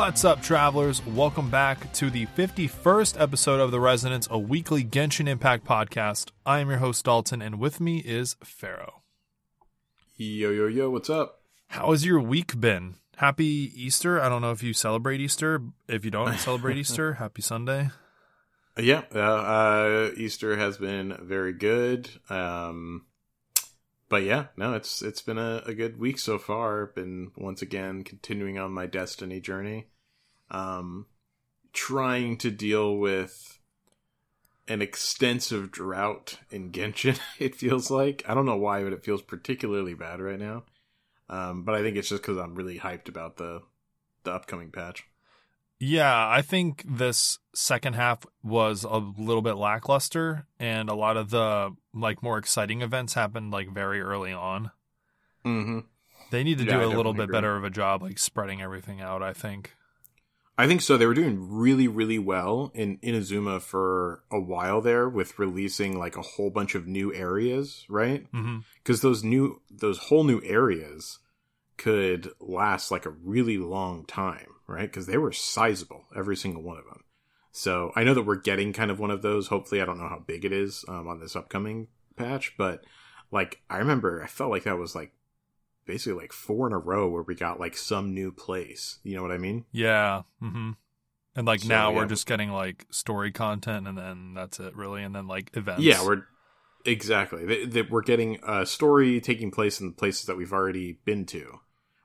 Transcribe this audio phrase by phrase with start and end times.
[0.00, 1.04] What's up, travelers?
[1.04, 6.30] Welcome back to the 51st episode of The Resonance, a weekly Genshin Impact podcast.
[6.46, 9.02] I am your host, Dalton, and with me is Pharaoh.
[10.16, 11.42] Yo, yo, yo, what's up?
[11.68, 12.94] How has your week been?
[13.18, 14.18] Happy Easter.
[14.18, 15.62] I don't know if you celebrate Easter.
[15.86, 17.90] If you don't celebrate Easter, happy Sunday.
[18.78, 22.08] Yeah, uh, uh, Easter has been very good.
[22.30, 23.04] Um,
[24.10, 26.86] but yeah, no, it's it's been a, a good week so far.
[26.86, 29.86] Been once again continuing on my destiny journey,
[30.50, 31.06] um,
[31.72, 33.58] trying to deal with
[34.66, 37.18] an extensive drought in Genshin.
[37.38, 40.64] It feels like I don't know why, but it feels particularly bad right now.
[41.28, 43.62] Um, but I think it's just because I'm really hyped about the
[44.24, 45.06] the upcoming patch.
[45.82, 51.30] Yeah, I think this second half was a little bit lackluster, and a lot of
[51.30, 54.70] the like more exciting events happened like very early on.
[55.44, 55.78] Mm-hmm.
[56.30, 57.32] They need to Yeah, do a little bit agree.
[57.32, 59.22] better of a job like spreading everything out.
[59.22, 59.72] I think.
[60.58, 60.98] I think so.
[60.98, 66.18] They were doing really, really well in Inazuma for a while there with releasing like
[66.18, 68.26] a whole bunch of new areas, right?
[68.84, 71.20] Because those new, those whole new areas
[71.78, 74.90] could last like a really long time, right?
[74.90, 77.04] Because they were sizable, every single one of them.
[77.52, 79.48] So I know that we're getting kind of one of those.
[79.48, 82.84] Hopefully, I don't know how big it is um, on this upcoming patch, but
[83.30, 85.12] like I remember, I felt like that was like
[85.84, 88.98] basically like four in a row where we got like some new place.
[89.02, 89.64] You know what I mean?
[89.72, 90.22] Yeah.
[90.42, 90.72] Mm-hmm.
[91.36, 95.02] And like So, now we're just getting like story content, and then that's it, really,
[95.02, 95.82] and then like events.
[95.82, 96.24] Yeah, we're
[96.84, 100.98] exactly that that we're getting a story taking place in the places that we've already
[101.04, 101.60] been to,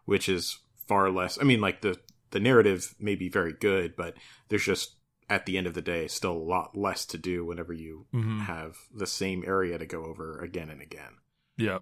[0.05, 1.39] which is far less.
[1.39, 1.97] I mean, like the
[2.31, 4.15] the narrative may be very good, but
[4.49, 4.95] there's just
[5.29, 8.39] at the end of the day still a lot less to do whenever you hmm
[8.41, 11.17] have the same area to go over again and again.
[11.57, 11.79] Yeah.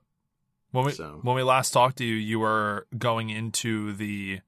[0.72, 4.40] When we So- when we last talked to you, you were going into the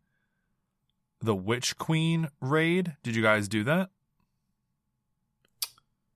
[1.21, 2.95] the Witch Queen raid.
[3.03, 3.89] Did you guys do that?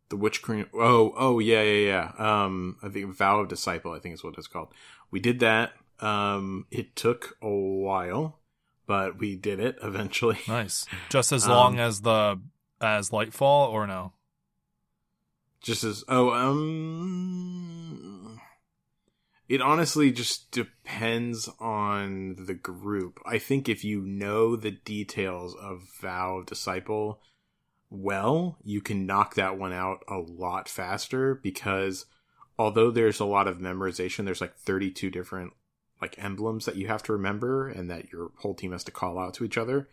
[0.09, 0.65] The Witch Queen.
[0.73, 2.43] Oh, oh yeah, yeah, yeah.
[2.45, 3.91] Um, I think Vow of Disciple.
[3.91, 4.73] I think is what it's called.
[5.11, 5.73] We did that.
[5.99, 8.38] Um, it took a while,
[8.89, 10.39] but we did it eventually.
[10.47, 10.85] Nice.
[11.09, 12.41] Just as Um, long as the
[12.81, 14.11] as Lightfall, or no?
[15.61, 18.39] just as oh um
[19.49, 25.81] it honestly just depends on the group i think if you know the details of
[26.01, 27.19] vow disciple
[27.89, 32.05] well you can knock that one out a lot faster because
[32.57, 35.51] although there's a lot of memorization there's like 32 different
[36.01, 39.19] like emblems that you have to remember and that your whole team has to call
[39.19, 39.89] out to each other.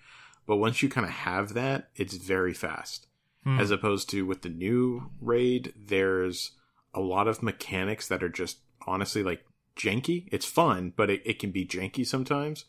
[0.46, 3.06] But once you kind of have that it's very fast.
[3.44, 3.60] Hmm.
[3.60, 6.50] as opposed to with the new raid there's
[6.92, 8.58] a lot of mechanics that are just
[8.88, 9.44] honestly like
[9.76, 10.28] janky.
[10.32, 12.64] It's fun but it, it can be janky sometimes.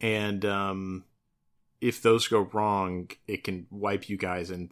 [0.00, 1.04] And um
[1.80, 4.70] if those go wrong it can wipe you guys and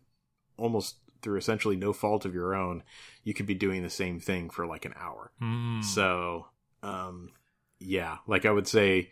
[0.56, 2.83] almost through essentially no fault of your own.
[3.25, 5.33] You could be doing the same thing for like an hour.
[5.39, 5.83] Hmm.
[5.83, 6.47] so
[6.83, 7.31] um
[7.84, 9.10] yeah like i would say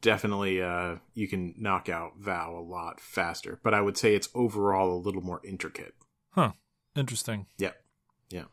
[0.00, 4.28] definitely uh you can knock out vow a lot faster but i would say it's
[4.34, 5.94] overall a little more intricate
[6.32, 6.52] Huh.
[6.94, 7.46] Interesting.
[7.58, 7.72] Yeah.
[8.30, 8.44] Yeah.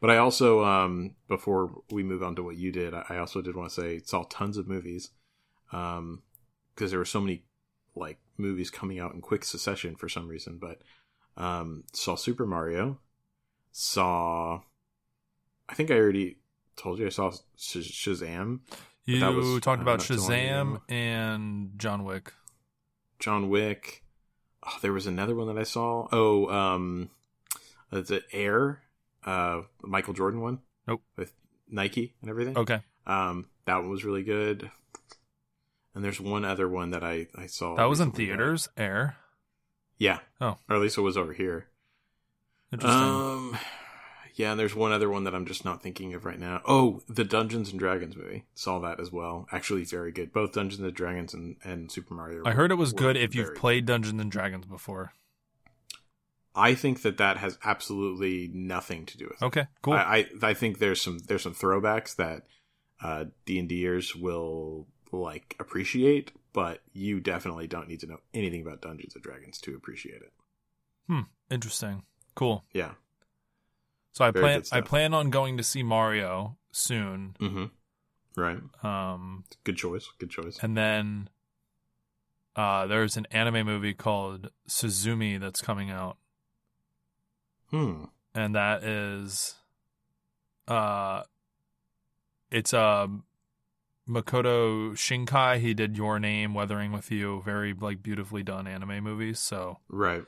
[0.00, 3.54] But i also um before we move on to what you did i also did
[3.56, 5.10] want to say saw tons of movies
[5.72, 6.22] um
[6.74, 7.44] because there were so many
[7.94, 10.80] like movies coming out in quick succession for some reason but
[11.36, 12.98] um saw super mario
[13.72, 14.60] saw
[15.68, 16.38] i think i already
[16.76, 17.76] told you i saw Sh-
[18.06, 18.60] shazam
[19.08, 22.32] You was, talked uh, about not too long Shazam and John Wick.
[23.18, 24.04] John Wick.
[24.66, 26.06] Oh, there was another one that I saw.
[26.12, 27.08] Oh, um,
[27.90, 28.82] the Air,
[29.24, 30.58] uh, Michael Jordan one.
[30.86, 31.02] Nope.
[31.16, 31.32] With
[31.70, 32.56] Nike and everything.
[32.58, 34.70] Okay, Um, that one was really good.
[35.94, 37.76] And there's one other one that I I saw.
[37.76, 38.68] that was in recently that- theaters.
[38.76, 39.16] Air.
[39.96, 40.18] Yeah.
[40.40, 40.58] Oh.
[40.68, 41.66] Or at least it was over here.
[42.72, 43.00] Interesting.
[43.02, 43.58] Um,
[44.38, 46.62] yeah, and there's one other one that I'm just not thinking of right now.
[46.64, 48.44] Oh, the Dungeons and Dragons movie.
[48.54, 49.48] Saw that as well.
[49.50, 50.32] Actually, very good.
[50.32, 52.44] Both Dungeons and Dragons and, and Super Mario.
[52.46, 55.12] I heard it was good if you've played Dungeons and Dragons before.
[56.54, 59.44] I think that that has absolutely nothing to do with it.
[59.44, 59.94] Okay, cool.
[59.94, 62.46] I, I I think there's some there's some throwbacks that
[63.02, 68.62] uh D and Ders will like appreciate, but you definitely don't need to know anything
[68.62, 70.32] about Dungeons and Dragons to appreciate it.
[71.08, 71.22] Hmm.
[71.50, 72.04] Interesting.
[72.34, 72.64] Cool.
[72.72, 72.92] Yeah.
[74.18, 77.36] So I Very plan I plan on going to see Mario soon.
[77.40, 77.66] Mm-hmm.
[78.36, 78.58] Right.
[78.82, 80.08] Um, Good choice.
[80.18, 80.58] Good choice.
[80.60, 81.28] and then
[82.56, 86.16] uh, there's an anime movie called Suzume that's coming out,
[87.70, 88.06] Hmm.
[88.34, 89.54] and that is,
[90.66, 91.22] uh,
[92.50, 93.08] it's a
[94.08, 95.60] Makoto Shinkai.
[95.60, 99.38] He did Your Name, Weathering with You, very like beautifully done anime movies.
[99.38, 100.24] So Right.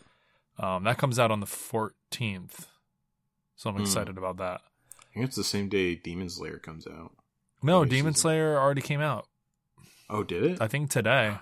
[0.60, 2.66] um, that comes out on the 14th.
[3.60, 3.82] So I'm Hmm.
[3.82, 4.62] excited about that.
[4.98, 7.12] I think it's the same day Demon Slayer comes out.
[7.62, 8.14] No, Demon.
[8.14, 9.28] Slayer already came out.
[10.08, 10.62] Oh, did it?
[10.62, 11.36] I think today.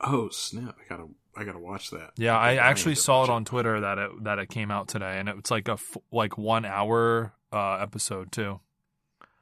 [0.00, 0.76] oh, snap!
[0.80, 2.12] I gotta, I gotta watch that.
[2.16, 5.18] Yeah, I Okay, actually saw it on Twitter that it that it came out today,
[5.18, 8.60] and it's like a f- like one hour uh, episode too.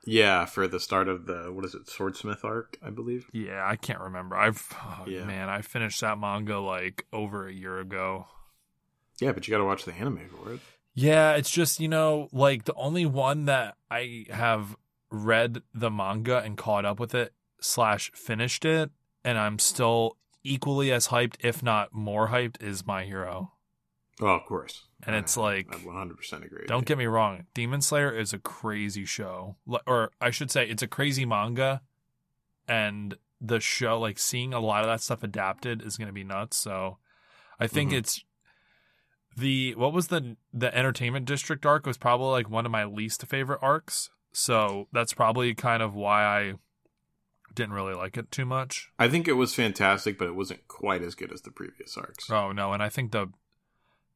[0.05, 3.27] Yeah, for the start of the what is it, Swordsmith arc, I believe.
[3.33, 4.37] Yeah, I can't remember.
[4.37, 5.25] I've oh, Yeah.
[5.25, 8.27] man, I finished that manga like over a year ago.
[9.21, 10.61] Yeah, but you gotta watch the anime for it.
[10.95, 14.77] Yeah, it's just you know like the only one that I have
[15.11, 18.91] read the manga and caught up with it slash finished it,
[19.25, 23.53] and I'm still equally as hyped, if not more hyped, is My Hero.
[24.21, 24.85] Oh, of course.
[25.05, 26.67] And it's like- I 100 percent agree.
[26.67, 29.57] Don't get me wrong, Demon Slayer is a crazy show,
[29.87, 31.83] or I should say, it's a crazy manga,
[32.69, 36.25] and the show, like seeing a lot of that stuff adapted, is going to be
[36.25, 36.57] nuts.
[36.57, 36.99] So,
[37.59, 37.97] I think Mhm.
[37.99, 38.25] it's
[39.37, 43.27] the what was the the Entertainment District arc was probably like one of my least
[43.27, 44.11] favorite arcs.
[44.33, 46.55] So that's probably kind of why I
[47.55, 48.91] didn't really like it too much.
[48.99, 52.31] I think it was fantastic, but it wasn't quite as good as the previous arcs.
[52.31, 53.29] Oh no, and I think the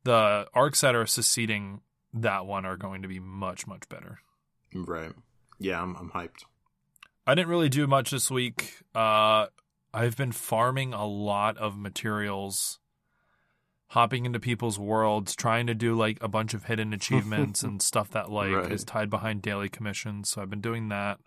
[0.04, 1.80] the arcs that are succeeding
[2.14, 4.20] that one are going to be much much better.
[4.74, 5.12] Right.
[5.58, 6.44] Yeah, I'm, I'm hyped.
[7.26, 8.82] I didn't really do much this week.
[8.94, 9.46] Uh,
[9.92, 12.78] I've been farming a lot of materials,
[13.88, 18.10] hopping into people's worlds, trying to do like a bunch of hidden achievements and stuff
[18.10, 18.72] that like Right.
[18.72, 20.28] is tied behind daily commissions.
[20.30, 21.18] So I've been doing that.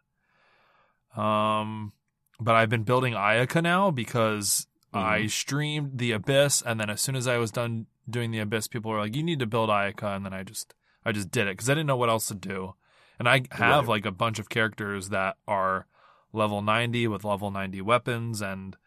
[1.16, 1.94] Um,
[2.40, 5.32] but I've been building Ayaka now because I Mhm.
[5.32, 8.92] streamed the Abyss, and then as soon as I was done doing the Abyss, people
[8.92, 10.74] were like, "You need to build Ayaka," and then I just
[11.06, 12.76] I just did it because I didn't know what else to do.
[13.18, 13.90] And I have Right.
[13.90, 15.88] like a bunch of characters that are
[16.34, 18.78] level 90 with level 90 weapons and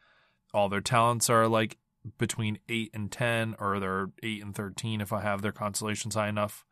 [0.55, 1.79] all their talents are like
[2.19, 6.29] between 8 and 10 or they're 8 and 13 if I have their constellations high
[6.29, 6.65] enough.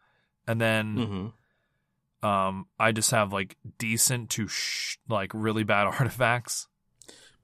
[0.47, 1.33] And then
[2.23, 6.67] hmm um I just have like decent to sh- like really bad artifacts.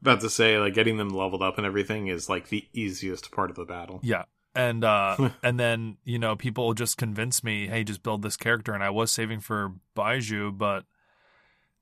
[0.02, 3.48] About to say, like getting them leveled up and everything is like the easiest part
[3.50, 4.00] of the battle.
[4.02, 4.24] Yeah.
[4.54, 8.74] And uh and then, you know, people just convince me, "Hey, just build this character."
[8.74, 10.84] And I was saving for Baizhu, but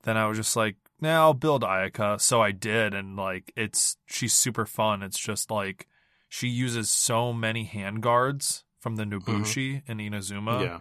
[0.03, 3.97] then I was just like, "Nah, I'll build Ayaka." So I did and like it's
[4.05, 5.03] she's super fun.
[5.03, 5.87] It's just like
[6.35, 10.61] she uses so many hand guards from the Nobushi in Inazuma.
[10.61, 10.79] yeah.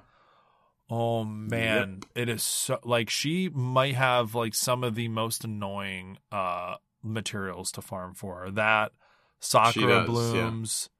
[0.90, 6.18] Oh man, it is so like she might have like some of the most annoying
[6.32, 6.74] uh
[7.04, 8.50] materials to farm for.
[8.50, 8.90] That
[9.38, 10.06] Sakura does, yeah.
[10.06, 10.90] blooms.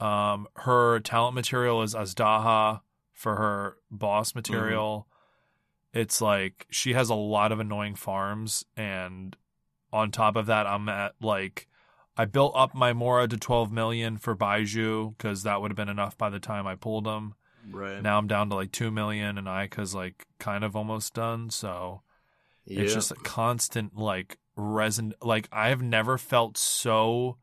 [0.00, 2.80] Um her talent material is Azhdaha
[3.12, 5.06] for her boss material.
[5.92, 9.36] It's like she has a lot of annoying farms and
[9.92, 11.68] on top of that I'm at like
[12.16, 15.88] I built up my Mora to 12 million for Baizhu cuz that would have been
[15.88, 17.34] enough by the time I pulled them
[17.70, 18.02] Right.
[18.02, 21.50] now I'm down to like two million, and Ayaka's like kind of almost done.
[21.50, 22.02] So
[22.66, 22.82] yeah.
[22.82, 25.14] it's just a constant like resin.
[25.22, 27.38] Like I've never felt so.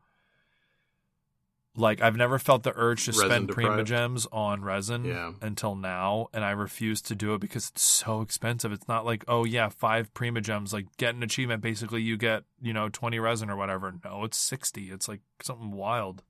[1.74, 3.88] Like I've never felt the urge to Resin spend prima deprived.
[3.88, 5.32] gems on resin Yeah.
[5.40, 8.72] until now, and I refuse to do it because it's so expensive.
[8.72, 11.62] It's not like oh yeah, five prima gems, like get an achievement.
[11.62, 13.94] Basically, you get you know twenty resin or whatever.
[14.04, 14.90] No, it's sixty.
[14.90, 16.22] It's like something wild.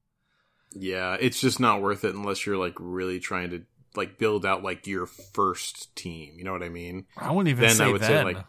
[0.75, 3.63] Yeah, it's just not worth it unless you're like really trying to
[3.97, 6.35] like build out like your first team.
[6.39, 7.07] You know what I mean?
[7.17, 8.25] I wouldn't even Then I say would say, then.
[8.27, 8.45] like,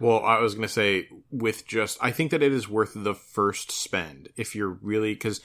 [0.00, 3.70] Well, I was gonna say with just I think that it is worth the first
[3.70, 5.40] spend if you're really because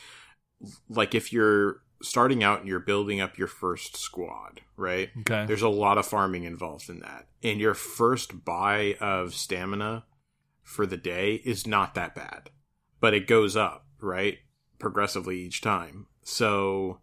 [0.90, 5.10] like if you're starting out and you're building up your first squad, right?
[5.22, 5.46] okay.
[5.46, 10.06] There's a lot of farming involved in that, and your first buy of stamina
[10.64, 12.50] for the day is not that bad,
[13.00, 14.38] but it goes up right
[14.80, 16.08] progressively each time.
[16.24, 17.00] So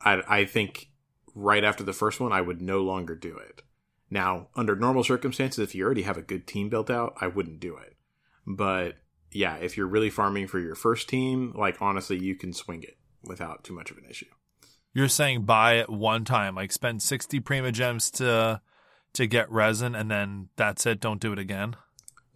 [0.00, 0.90] I I think
[1.34, 3.62] right after the first one, I would no longer do it.
[4.10, 7.60] Now, under normal circumstances, if you already have a good team built out, I wouldn't
[7.60, 7.96] do it.
[8.46, 8.96] But
[9.34, 12.96] yeah, if you're really farming for your first team, like honestly, you can swing it
[13.22, 14.26] without too much of an issue.
[14.92, 18.60] You're saying buy it one time, like spend sixty prima gems to
[19.14, 21.00] to get resin, and then that's it.
[21.00, 21.76] Don't do it again.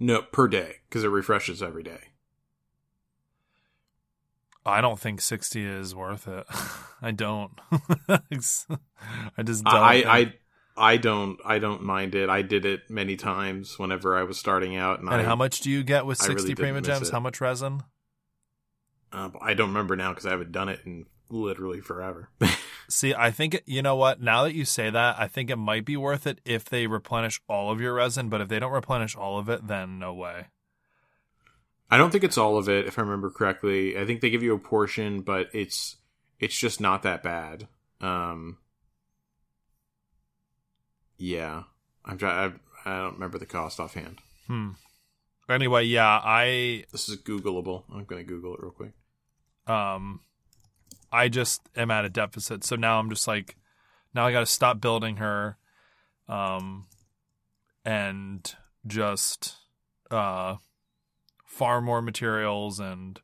[0.00, 2.00] No, per day because it refreshes every day.
[4.67, 6.47] I don't think sixty is worth it.
[7.02, 7.52] I don't.
[8.09, 8.81] I just don't.
[9.67, 10.35] I, think- I
[10.78, 12.28] I don't I don't mind it.
[12.28, 15.61] I did it many times whenever I was starting out, and, and I how much
[15.61, 17.11] do you get with really sixty didn't prima gems?
[17.11, 17.82] How much resin?
[19.12, 22.30] uh, I don't remember now because I haven't done it in literally forever.
[22.88, 24.20] See, I think you know what.
[24.20, 27.40] Now that you say that, I think it might be worth it if they replenish
[27.49, 28.28] all of your resin.
[28.28, 30.47] But if they don't replenish all of it, then no way.
[31.90, 33.99] I don't think it's all of it, if I remember correctly.
[33.99, 35.97] I think they give you a portion, but it's
[36.38, 37.68] it's just not that bad.
[38.00, 38.58] Um,
[41.18, 41.64] yeah,
[42.04, 42.54] I'm trying.
[42.84, 44.18] I, I don't remember the cost offhand.
[44.46, 44.70] Hmm.
[45.48, 47.84] Anyway, yeah, I This is Googleable.
[47.92, 48.92] I'm going to Google it real quick.
[49.66, 50.20] um,
[51.10, 52.64] I just am at a deficit.
[52.64, 53.56] So now I'm just like,
[54.14, 55.56] now I got to stop building her,
[56.28, 56.87] um,
[57.84, 58.54] and
[58.87, 59.56] just
[60.10, 60.56] uh,
[61.46, 63.18] far more materials and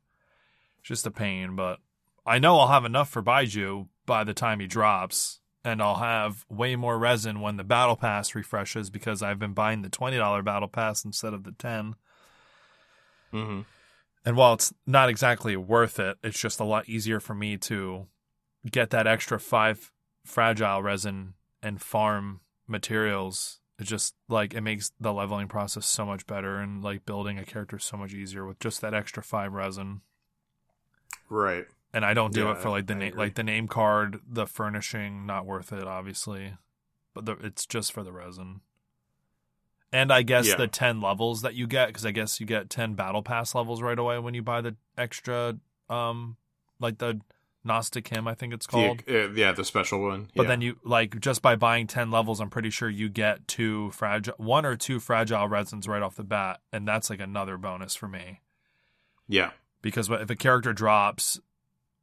[0.82, 1.56] just a pain.
[1.56, 1.80] But
[2.24, 6.44] I know I'll have enough for Baizhu by the time he drops, and I'll have
[6.48, 10.42] way more resin when the battle pass refreshes because I've been buying the twenty dollar
[10.42, 11.94] battle pass instead of the ten.
[13.32, 13.62] Mm-hmm.
[14.26, 18.06] And while it's not exactly worth it, it's just a lot easier for me to
[18.70, 19.90] get that extra five
[20.24, 23.60] fragile resin and farm materials.
[23.78, 27.44] It just like it makes the leveling process so much better and like building a
[27.44, 30.02] character so much easier with just that extra five resin.
[31.28, 31.66] Right.
[31.94, 34.46] And I don't do Yeah, it for like the name, like the name card, the
[34.46, 36.54] furnishing, not worth it, obviously.
[37.14, 38.60] But the, it's just for the resin.
[39.92, 40.56] And I guess Yeah.
[40.56, 43.80] the ten levels that you get, because I guess you get ten battle pass levels
[43.80, 45.56] right away when you buy the extra,
[45.88, 46.36] um,
[46.80, 47.20] like the
[47.66, 49.04] Gnostic hymn, I think it's called.
[49.06, 50.28] The, uh, yeah, the special one.
[50.34, 50.48] But yeah.
[50.48, 54.34] then you like just by buying ten levels, I'm pretty sure you get two fragile,
[54.36, 58.08] one or two fragile resins right off the bat, and that's like another bonus for
[58.08, 58.40] me
[59.28, 59.50] yeah,
[59.82, 61.40] because if a character drops,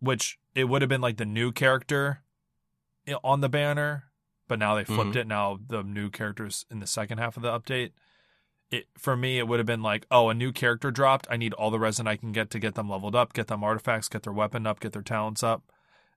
[0.02, 2.24] which it would have been like the new character
[3.24, 4.12] on the banner,
[4.48, 5.22] but now they flipped Mhm.
[5.22, 5.28] it.
[5.28, 7.92] Now the new characters in the second half of the update.
[8.70, 11.28] It for me, it would have been like, oh, a new character dropped.
[11.30, 13.64] I need all the resin I can get to get them leveled up, get them
[13.64, 15.72] artifacts, get their weapon up, get their talents up,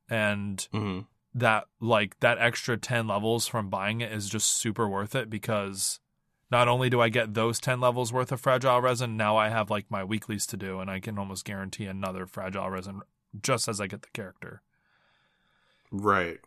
[0.08, 1.00] and hmm
[1.36, 5.98] that like that extra 10 levels from buying it is just super worth it because
[6.48, 9.68] not only do I get those 10 levels worth of fragile resin, now I have
[9.68, 13.02] like my weeklies to do and I can almost guarantee another fragile resin
[13.42, 14.62] just as I get the character.
[15.90, 16.38] right.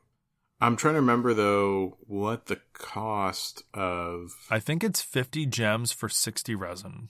[0.59, 4.31] I'm trying to remember though what the cost of.
[4.49, 7.09] I think it's 50 gems for 60 resin.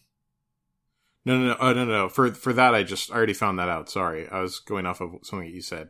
[1.24, 2.10] No, no, no, oh, no, no.
[2.10, 3.89] For for that, I just I already found that out.
[3.89, 5.89] Sorry, I was going off of something you said.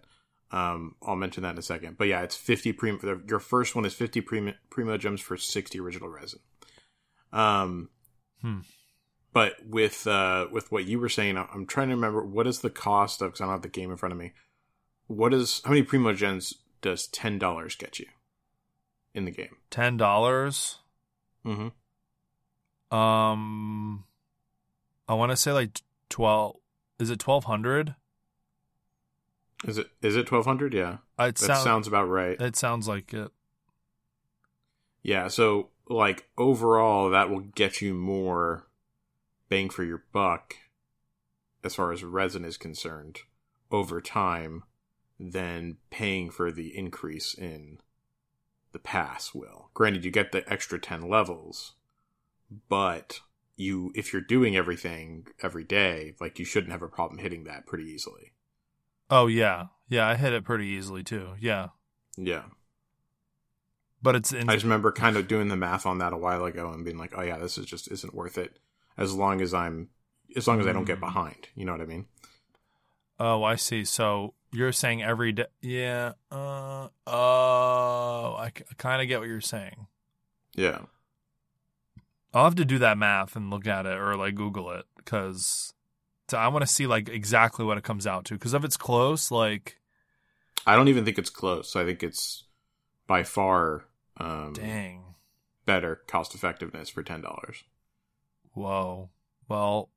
[0.52, 1.98] Um, I'll mention that in a second.
[1.98, 3.22] But yeah, it's 50 primo.
[3.28, 6.40] Your first one is 50 primo, primo gems for 60 original resin.
[7.34, 7.90] Um,
[8.42, 8.60] Hmm.
[9.38, 12.72] But with uh with what you were saying, I'm trying to remember what is the
[12.72, 14.32] cost of because I don't have the game in front of me.
[15.06, 18.08] What is how many primo gems does ten dollars get you
[19.14, 19.58] in the game?
[19.70, 20.00] $10.
[21.46, 22.96] Mm-hmm.
[22.98, 24.06] Um
[25.08, 26.56] I want to say like 12
[26.98, 27.94] is it 1200?
[29.68, 30.74] Is it is it twelve hundred?
[30.74, 32.42] Yeah, It that sounds sounds about right.
[32.42, 33.30] it sounds like it.
[35.04, 38.67] Yeah, so like overall that will get you more
[39.50, 40.56] bang for your buck
[41.64, 43.20] as far as resin is concerned
[43.72, 44.64] over time
[45.20, 47.80] than paying for the increase in
[48.72, 49.70] the pass will.
[49.74, 51.74] Granted you get the extra 10 levels,
[52.70, 53.22] but
[53.56, 57.66] you if you're doing everything every day, like you shouldn't have a problem hitting that
[57.66, 58.34] pretty easily.
[59.10, 59.68] Oh yeah.
[59.90, 61.30] Yeah, I hit it pretty easily too.
[61.40, 61.70] Yeah.
[62.18, 62.44] Yeah.
[64.02, 66.46] But it's in, I just remember kind of doing the math on that a while
[66.46, 68.60] ago and being like, "Oh yeah, this is just isn't worth it."
[68.98, 69.90] As long as I'm,
[70.36, 71.02] as long as I don't get Mm.
[71.02, 72.08] behind, you know what I mean?
[73.20, 73.86] Oh, I see.
[73.86, 75.46] So you're saying every day?
[75.62, 76.14] Yeah.
[76.32, 76.90] Uh.
[77.08, 79.88] Oh, I, kind of get what you're saying.
[80.56, 80.80] Yeah,
[82.34, 85.74] I'll have to do that math and look at it or like Google it because
[86.34, 88.34] I want to see like exactly what it comes out to.
[88.34, 89.78] Because if it's close, like
[90.66, 91.76] I don't even think it's close.
[91.76, 92.44] I think it's
[93.06, 93.86] by far
[94.18, 95.16] um, dang,
[95.66, 97.64] better cost effectiveness for ten dollars.
[98.58, 99.10] Whoa.
[99.48, 99.90] Well,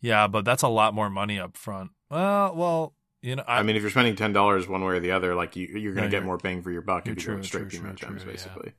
[0.00, 1.92] yeah, but that's a lot more money up front.
[2.10, 5.00] Well, well, you know, I, I, mean, if you're spending ten dollars one way or
[5.00, 7.34] the other, like you, you're going to get more bang for your buck if you're
[7.34, 8.24] going straight true, true, gems, true, yeah.
[8.24, 8.72] basically.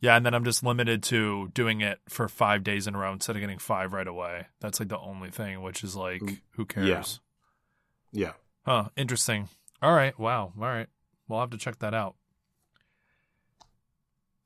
[0.00, 3.12] Yeah, and then I'm just limited to doing it for five days in a row
[3.12, 4.46] instead of getting five right away.
[4.60, 7.20] That's like the only thing, which is like, Mm, who cares?
[8.12, 8.26] Yeah.
[8.26, 8.32] Yeah.
[8.66, 9.48] Huh, interesting.
[9.80, 10.52] All right, wow.
[10.60, 10.88] All right.
[11.28, 12.14] We'll have to check that out.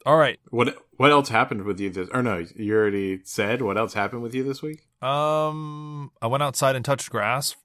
[0.06, 0.38] All right.
[0.50, 2.08] What What else happened with you this?
[2.12, 4.86] Or no, you already said what else happened with you this week.
[5.02, 7.56] Um I went outside and touched grass.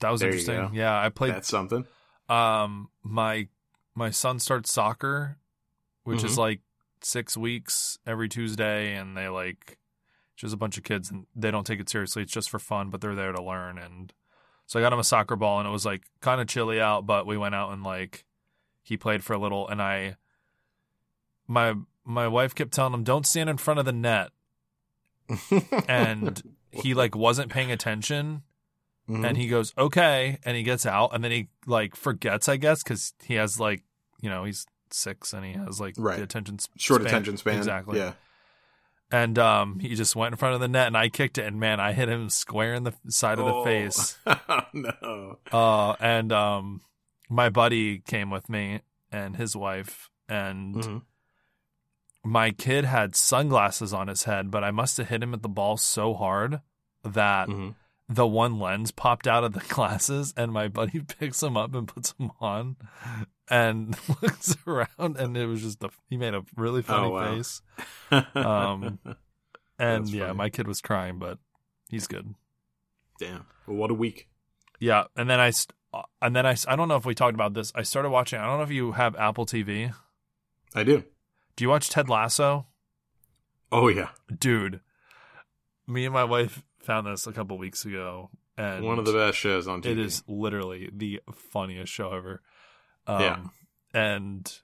[0.00, 0.74] That was There interesting.
[0.74, 1.86] Yeah, I played That's something.
[2.28, 3.48] um my
[3.94, 5.38] my son starts soccer,
[6.04, 6.38] which is Mhm.
[6.38, 6.60] like
[7.02, 9.78] 6 weeks every Tuesday and they like
[10.36, 12.22] just a bunch of kids and they don't take it seriously.
[12.22, 14.12] It's just for fun, but they're there to learn and
[14.68, 17.06] So I got him a soccer ball, and it was like kind of chilly out,
[17.06, 18.24] but we went out and like
[18.82, 20.16] he played for a little, and I
[21.46, 21.74] my
[22.04, 24.30] my wife kept telling him don't stand in front of the net,
[25.88, 28.42] and he like wasn't paying attention,
[29.08, 29.26] Mhm.
[29.28, 32.82] and he goes okay, and he gets out, and then he like forgets, I guess,
[32.82, 33.82] because he has like
[34.20, 36.16] you know he's six and he has like Right.
[36.18, 37.12] the attention s- short span.
[37.12, 37.56] attention span.
[37.58, 37.98] exactly.
[37.98, 38.12] Yeah.
[39.12, 41.60] And um, he just went in front of the net, and I kicked it, and
[41.60, 43.64] man, I hit him square in the side of the Oh.
[43.64, 44.18] face.
[44.72, 45.38] no.
[45.52, 46.80] Uh, and um,
[47.28, 48.80] my buddy came with me
[49.12, 51.02] and his wife, and Mhm.
[52.26, 55.48] My kid had sunglasses on his head, but I must have hit him at the
[55.48, 56.60] ball so hard
[57.04, 57.74] that Mhm.
[58.08, 61.86] the one lens popped out of the glasses, and my buddy picks him up and
[61.86, 62.76] puts them on,
[63.48, 67.36] and looks around, and it was just a, he made a really funny Oh, wow.
[67.36, 67.62] face,
[68.34, 68.98] Um,
[69.78, 71.38] and yeah, my kid was crying, but
[71.88, 72.34] he's good.
[73.20, 73.46] Damn.
[73.66, 74.28] Well, what a week.
[74.80, 75.52] Yeah, and then I
[75.94, 77.72] uh, and then I I don't know if we talked about this.
[77.74, 78.38] I started watching.
[78.40, 79.94] I don't know if you have Apple TV.
[80.74, 81.04] I do.
[81.56, 82.66] Do you watch Ted Lasso?
[83.72, 84.10] Oh yeah.
[84.38, 84.80] Dude,
[85.86, 89.38] me and my wife found this a couple weeks ago, and One of the best
[89.38, 89.86] shows on TV.
[89.92, 92.42] It is literally the funniest show ever.
[93.06, 93.38] Um, Yeah.
[93.94, 94.60] and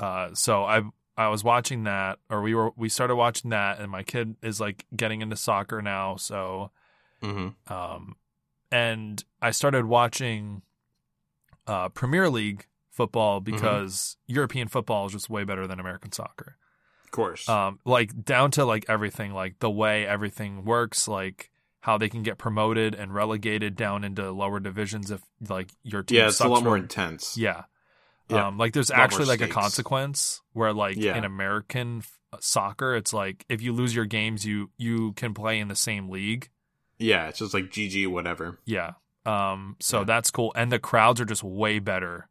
[0.00, 0.82] uh, so I
[1.16, 4.60] I was watching that, or we were we started watching that, and my kid is
[4.60, 6.70] like getting into soccer now, so
[7.22, 8.16] hmm um,
[8.70, 10.62] and I started watching
[11.66, 13.52] uh, Premier League football Mm-hmm.
[13.54, 16.56] because European football is just way better than American soccer.
[17.04, 17.48] Of course.
[17.48, 22.22] Um, like down to like everything, like the way everything works, like how they can
[22.22, 26.18] get promoted and relegated down into lower divisions if like your team.
[26.18, 27.36] yeah, it's a lot more intense.
[27.36, 27.64] Yeah.
[28.30, 28.46] Yeah.
[28.46, 31.16] Um, like there's A actually like a consequence where like Yeah.
[31.16, 35.58] in American f- soccer, it's like if you lose your games, you you can play
[35.60, 36.48] in the same league.
[36.98, 38.60] Yeah, it's just like GG whatever.
[38.64, 38.92] Yeah.
[39.26, 40.04] Um, so Yeah.
[40.04, 40.52] that's cool.
[40.56, 42.28] And the crowds are just way better.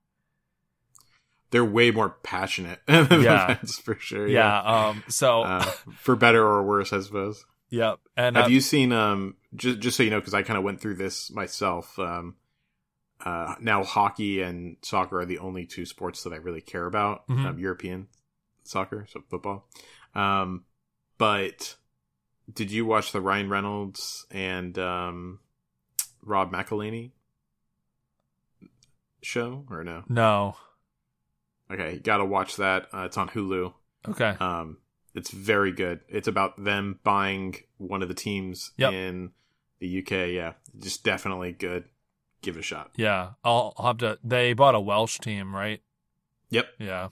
[1.54, 2.80] They're way more passionate.
[2.88, 3.48] Yeah.
[3.48, 4.28] That's for sure.
[4.28, 4.60] Yeah.
[4.60, 5.64] Um, so, Uh,
[5.96, 7.46] for better or worse, I suppose.
[7.70, 8.00] yep.
[8.18, 10.64] And Have uh, you seen um just just so you know because I kind of
[10.64, 12.36] went through this myself um
[13.24, 17.28] uh now hockey and soccer are the only two sports that I really care about
[17.28, 17.46] Mhm.
[17.46, 18.08] um, European
[18.64, 19.68] soccer so football
[20.16, 20.66] um
[21.20, 21.76] but
[22.52, 25.40] did you watch the Ryan Reynolds and um
[26.24, 27.12] Rob McElhenney
[29.22, 30.56] show or no no.
[31.72, 33.74] Okay you gotta watch that uh, it's on Hulu
[34.10, 34.36] Okay.
[34.40, 34.78] um,
[35.16, 36.00] it's very good.
[36.10, 38.92] It's about them buying one of the teams Yep.
[38.94, 39.32] in
[39.80, 40.12] the UK.
[40.34, 41.86] Yeah, just definitely good.
[42.42, 42.90] Give it a shot.
[42.98, 43.34] Yeah.
[43.44, 45.82] I'll, I'll have to, they bought a Welsh team, right?
[46.50, 46.66] Yep.
[46.80, 47.10] Yeah.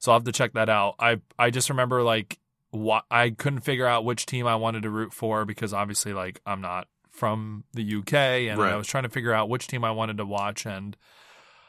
[0.00, 0.94] So I'll have to check that out.
[0.98, 2.38] I, I just remember like
[2.70, 6.40] what I couldn't figure out which team I wanted to root for because obviously like
[6.46, 9.90] I'm not from the UK and I was trying to figure out which team I
[9.90, 10.96] wanted to watch and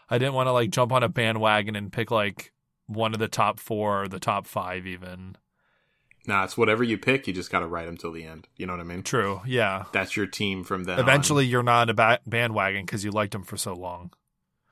[0.10, 2.52] I didn't want to like jump on a bandwagon and pick like
[2.88, 5.36] one of the top four or the top five even.
[6.28, 7.28] Nah, it's whatever you pick.
[7.28, 8.48] You just got to ride them till the end.
[8.58, 9.04] You know what I mean?
[9.04, 9.42] True.
[9.46, 9.86] Yeah.
[9.94, 10.96] That's your team from then.
[10.96, 11.02] on.
[11.02, 14.12] Eventually, you're not a ba- bandwagon because you liked them for so long.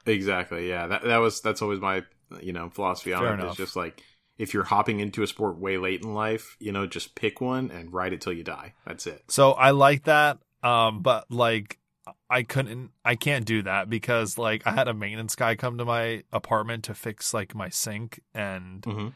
[0.06, 0.70] exactly.
[0.70, 2.04] Yeah, that that was that's always my
[2.42, 3.34] you know philosophy on Fair it.
[3.36, 3.50] enough.
[3.50, 4.02] It's just like
[4.38, 7.72] if you're hopping into a sport way late in life, you know, just pick one
[7.72, 8.74] and ride it till you die.
[8.86, 9.24] That's it.
[9.30, 10.38] So I like that.
[10.62, 11.80] Um, but like,
[12.30, 15.86] I couldn't, I can't do that because like I had a maintenance guy come to
[15.86, 19.08] my apartment to fix like my sink, and Mm-hmm.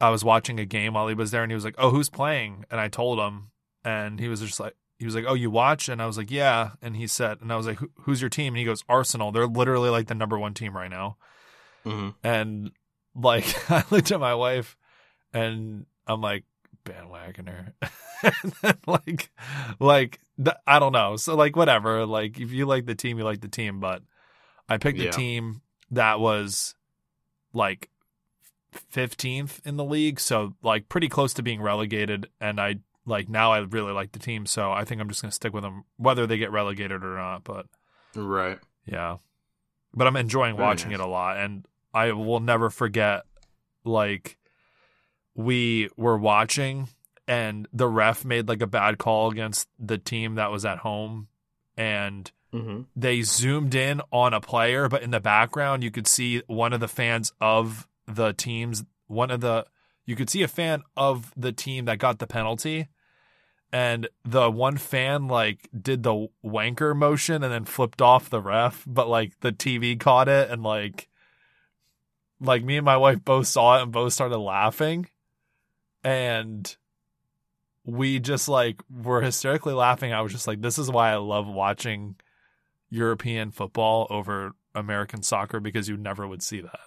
[0.00, 2.08] I was watching a game while he was there, and he was like, "Oh, who's
[2.08, 3.50] playing?" And I told him,
[3.84, 4.74] and he was just like.
[5.00, 7.52] He was like, "Oh, you watch?" And I was like, "Yeah." And he said, and
[7.52, 9.30] I was like, "Who's your team?" And he goes, "Arsenal.
[9.30, 11.16] They're literally like the number one team right now."
[11.86, 12.10] Mm-hmm.
[12.24, 12.72] And
[13.14, 14.76] like I looked at my wife
[15.32, 16.44] and I'm like,
[16.88, 17.72] bandwagoner.
[18.86, 19.30] like
[19.78, 21.16] like th- I don't know.
[21.16, 22.06] So like whatever.
[22.06, 23.80] Like if you like the team, you like the team.
[23.80, 24.02] But
[24.68, 25.08] I picked Yeah.
[25.10, 26.74] a team that was
[27.52, 27.90] like
[28.72, 32.28] fifteenth in the league, so like pretty close to being relegated.
[32.40, 35.32] And I like now I really like the team, so I think I'm just gonna
[35.32, 37.44] stick with them, whether they get relegated or not.
[37.44, 37.66] But
[38.14, 38.58] Right.
[38.86, 39.16] yeah.
[39.94, 40.98] But I'm enjoying Very watching nice.
[41.00, 43.22] it a lot and I will never forget
[43.84, 44.36] like
[45.38, 46.88] we were watching
[47.28, 51.28] and the ref made like a bad call against the team that was at home.
[51.76, 52.80] And Mm-hmm.
[52.96, 56.80] they zoomed in on a player but in the background you could see one of
[56.80, 59.66] the fans of the teams one of the
[60.06, 62.88] you could see a fan of the team that got the penalty.
[63.70, 68.82] And the one fan like did the wanker motion and then flipped off the ref
[68.86, 71.10] but like the TV caught it and like
[72.40, 75.06] like me and my wife both saw it and both started laughing
[76.04, 76.76] and
[77.84, 81.46] we just like were hysterically laughing I was just like this is why I love
[81.46, 82.16] watching
[82.90, 86.80] European football over American soccer because you never would see that.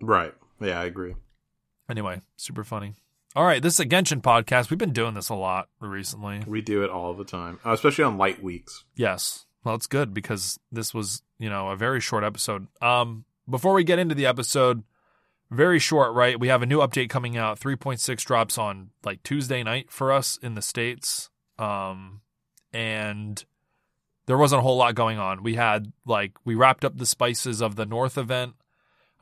[0.00, 0.34] Right.
[0.60, 1.14] Yeah, I agree.
[1.88, 2.94] Anyway, super funny.
[3.36, 4.70] All right, this is a Genshin podcast.
[4.70, 6.42] We've been doing this a lot recently.
[6.46, 8.84] We do it all the time, uh, especially on light weeks.
[8.94, 9.46] Yes.
[9.64, 12.68] Well, it's good because this was, you know, a very short episode.
[12.80, 14.84] Um, before we get into the episode,
[15.50, 16.38] very short, right?
[16.38, 17.58] We have a new update coming out.
[17.60, 21.30] 3.6 drops on like Tuesday night for us in the States.
[21.58, 22.20] Um,
[22.72, 23.44] and
[24.26, 25.42] there wasn't a whole lot going on.
[25.42, 28.54] We had like, we wrapped up the Spices of the North event,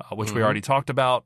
[0.00, 0.44] uh, which we Mhm.
[0.44, 1.24] already talked about.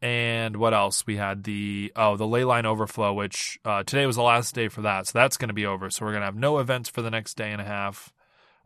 [0.00, 1.06] And what else?
[1.06, 4.82] We had the oh the leyline overflow, which uh, today was the last day for
[4.82, 5.88] that, so that's going to be over.
[5.88, 8.12] So we're going to have no events for the next day and a half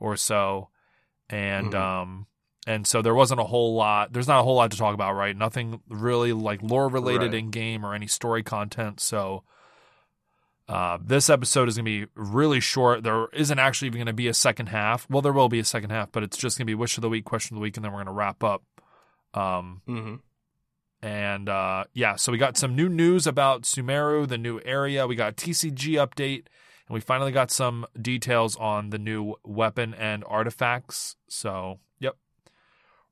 [0.01, 0.71] or so,
[1.31, 1.79] and Mhm.
[1.81, 2.27] um
[2.69, 4.13] and so there wasn't a whole lot.
[4.13, 5.35] There's not a whole lot to talk about, right?
[5.37, 7.39] Nothing really like lore related Right.
[7.41, 9.01] in game or any story content.
[9.01, 9.43] So
[10.69, 13.03] uh, this episode is going to be really short.
[13.03, 15.09] There isn't actually even going to be a second half.
[15.09, 17.03] Well, there will be a second half, but it's just going to be wish of
[17.03, 18.63] the week, question of the week, and then we're going to wrap up.
[19.35, 20.15] Um, Mm-hmm.
[21.03, 25.07] and uh, yeah, so we got some new news about Sumeru, the new area.
[25.07, 26.45] We got TCG update,
[26.87, 31.17] and we finally got some details on the new weapon and artifacts.
[31.29, 32.17] So, yep,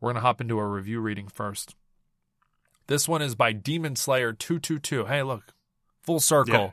[0.01, 1.75] we're gonna hop into a review reading first.
[2.87, 5.07] This one is by Demon Slayer two two two.
[5.07, 5.55] Hey, look,
[6.03, 6.55] full circle.
[6.55, 6.71] Yeah.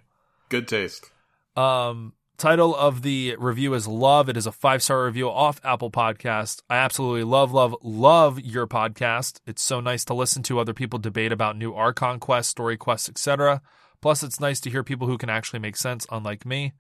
[0.50, 1.10] Good taste.
[1.56, 4.30] Um, title of the review is Love.
[4.30, 6.62] It is a five star review off Apple Podcast.
[6.70, 9.40] I absolutely love, love, love your podcast.
[9.48, 13.10] It's so nice to listen to other people debate about new Archon quests, story quests,
[13.10, 13.62] etc.
[14.02, 16.74] Plus, it's nice to hear people who can actually make sense, unlike me.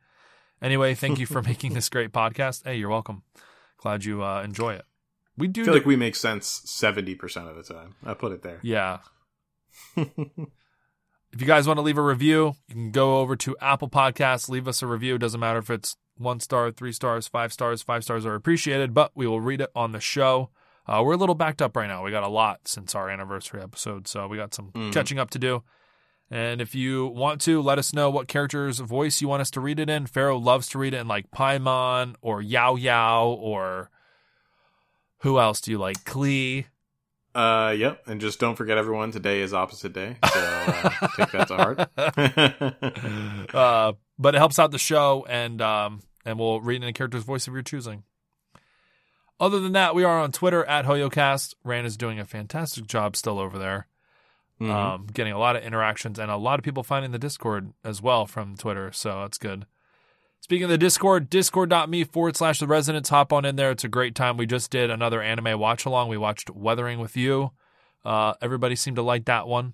[0.62, 2.64] Anyway, thank you for making this great podcast.
[2.66, 3.24] Hey, you're welcome.
[3.78, 4.86] Glad you uh, enjoy it.
[5.38, 7.96] We do I feel like we make sense 70% of the time.
[8.06, 8.60] I'll put it there.
[8.62, 9.00] yeah.
[11.32, 14.50] If you guys want to leave a review, you can go over to Apple Podcasts,
[14.50, 15.16] leave us a review.
[15.16, 17.82] It Doesn't matter if it's one star, three stars, five stars.
[17.82, 20.52] Five stars are appreciated, but we will read it on the show.
[20.88, 22.04] Uh, we're a little backed up right now.
[22.04, 24.94] We got a lot since our anniversary episode, so we got some Mhm.
[24.94, 25.64] catching up to do.
[26.30, 29.60] And if you want to, let us know what character's voice you want us to
[29.60, 30.06] read it in.
[30.06, 33.90] Pharaoh loves to read it in like Paimon or Yao Yao or
[35.24, 35.98] who else do you like?
[36.06, 36.66] Klee.
[37.36, 38.04] uh, yep.
[38.08, 40.16] And just don't forget, everyone, today is opposite day.
[40.34, 41.80] So uh, take that to heart.
[43.56, 47.24] uh, but it helps out the show, and um, and we'll read in a character's
[47.24, 48.04] voice of your choosing.
[49.40, 51.56] Other than that, we are on Twitter at HoYoCast.
[51.64, 53.88] Ran is doing a fantastic job still over there,
[54.62, 54.70] Mhm.
[54.72, 58.02] um, getting a lot of interactions and a lot of people finding the Discord as
[58.02, 59.66] well from Twitter, so that's good.
[60.44, 63.08] Speaking of the Discord, discord.me forward slash the resonance.
[63.08, 63.72] Hop on in there.
[63.72, 64.36] It's a great time.
[64.36, 66.10] We just did another anime watch along.
[66.10, 67.52] We watched Weathering with You.
[68.04, 69.72] Uh, everybody seemed to like that one.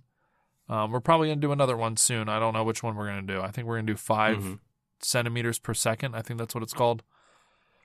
[0.70, 2.30] Um, we're probably going to do another one soon.
[2.30, 3.42] I don't know which one we're going to do.
[3.42, 4.60] I think we're going to do 5 Mhm.
[5.02, 6.16] centimeters per second.
[6.16, 7.02] I think that's what it's called.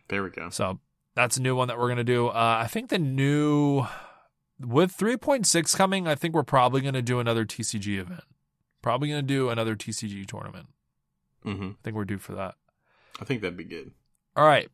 [0.08, 0.50] There we go.
[0.50, 0.80] So
[1.14, 2.28] that's a new one that we're going to do.
[2.28, 3.86] Uh, I think the new,
[4.60, 8.24] with 3.6 coming, I think we're probably going to do another TCG event.
[8.82, 10.66] Probably going to do another TCG tournament.
[11.42, 12.56] hmm I think we're due for that.
[13.20, 13.92] I think that'd be good.
[14.36, 14.68] All right.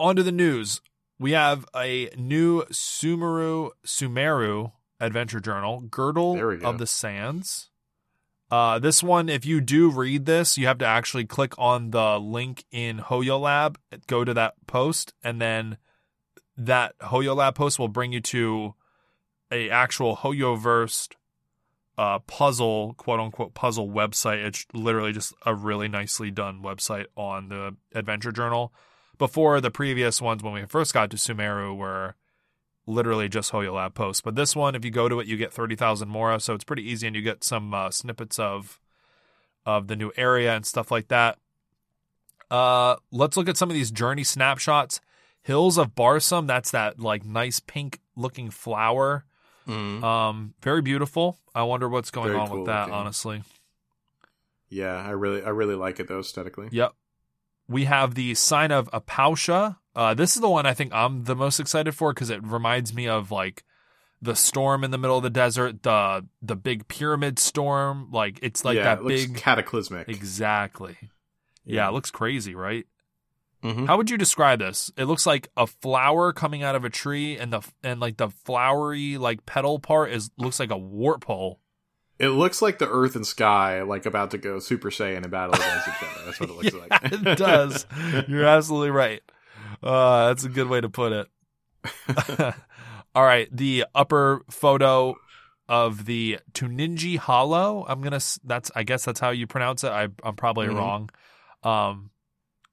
[0.00, 0.80] On to the news.
[1.18, 6.68] We have a new Sumeru Sumeru adventure journal, Girdle There we go.
[6.68, 7.68] of the Sands.
[8.50, 12.18] Uh, this one, if you do read this, you have to actually click on the
[12.18, 15.78] link in Hoyo Lab, go to that post, and then
[16.56, 18.74] that Hoyo Lab post will bring you to
[19.50, 21.16] a actual Hoyo versed
[21.98, 24.44] uh, puzzle, quote unquote, puzzle website.
[24.44, 28.72] It's literally just a really nicely done website on the Adventure Journal.
[29.18, 32.16] Before the previous ones, when we first got to Sumeru, were
[32.86, 34.20] literally just Hoyo Lab posts.
[34.20, 36.88] But this one, if you go to it, you get 30,000 Mora, so it's pretty
[36.88, 38.80] easy, and you get some uh, snippets of
[39.64, 41.38] of the new area and stuff like that.
[42.50, 45.00] Uh, let's look at some of these journey snapshots.
[45.40, 49.24] Hills of Barsom, that's that like nice pink looking flower.
[49.68, 50.02] Mhm.
[50.02, 51.38] Um, very beautiful.
[51.54, 52.94] I wonder what's going Very on cool with that, looking.
[52.94, 53.42] honestly.
[54.68, 56.68] Yeah, I really, I really like it though aesthetically.
[56.72, 56.92] Yep.
[57.68, 59.76] We have the sign of Apausha.
[59.94, 62.94] Uh, this is the one I think I'm the most excited for because it reminds
[62.94, 63.64] me of like
[64.20, 68.08] the storm in the middle of the desert, the the big pyramid storm.
[68.10, 69.36] Like it's like yeah, that it looks big.
[69.36, 70.08] cataclysmic.
[70.08, 70.96] exactly.
[71.64, 72.86] Yeah, it looks crazy, right?
[73.62, 73.86] Mhm.
[73.86, 74.90] How would you describe this?
[74.96, 78.28] It looks like a flower coming out of a tree, and the and like the
[78.28, 81.60] flowery like petal part is looks like a warp hole.
[82.18, 85.54] It looks like the Earth and sky, like about to go Super Saiyan and battle
[85.54, 86.24] against each other.
[86.26, 87.12] That's what it looks Yeah, like.
[87.12, 87.86] it does.
[88.28, 89.22] You're absolutely right.
[89.82, 91.28] Uh, that's a good way to put it.
[93.14, 95.16] All right, the upper photo
[95.68, 97.84] of the Tuninji Hollow.
[97.88, 98.20] I'm gonna.
[98.44, 98.70] That's.
[98.74, 99.90] I guess that's how you pronounce it.
[99.90, 100.76] I, I'm probably Mhm.
[100.76, 101.10] wrong.
[101.62, 102.10] Um,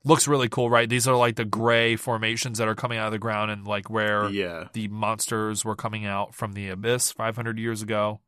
[0.04, 0.90] looks really cool, right?
[0.90, 3.90] These are like the gray formations that are coming out of the ground and like
[3.90, 8.22] where Yeah, the monsters were coming out from the abyss 500 years ago.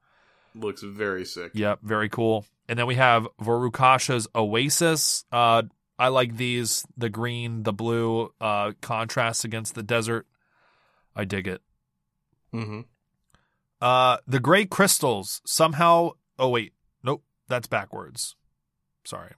[0.53, 1.51] looks very sick.
[1.53, 2.45] Yep, very cool.
[2.67, 5.25] And then we have Vourukasha's Oasis.
[5.31, 5.63] Uh,
[5.99, 10.25] I like these the green, the blue uh, contrast against the desert.
[11.15, 11.61] I dig it.
[12.53, 12.81] Mm-hmm.
[13.81, 16.11] Uh, the gray crystals somehow.
[16.39, 18.35] Oh wait, nope, that's backwards.
[19.05, 19.31] Sorry.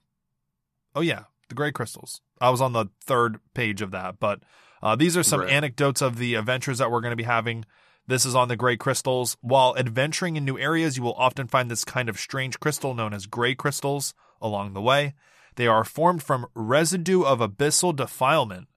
[0.96, 2.20] Oh yeah, the gray crystals.
[2.42, 4.42] I was on the third page of that, but
[4.82, 5.52] uh, these are some Right.
[5.52, 7.66] anecdotes of the adventures that we're going to be having.
[8.08, 9.38] This is on the gray crystals.
[9.42, 13.14] While adventuring in new areas, you will often find this kind of strange crystal known
[13.14, 15.14] as gray crystals along the way.
[15.56, 18.68] They are formed from residue of abyssal defilement,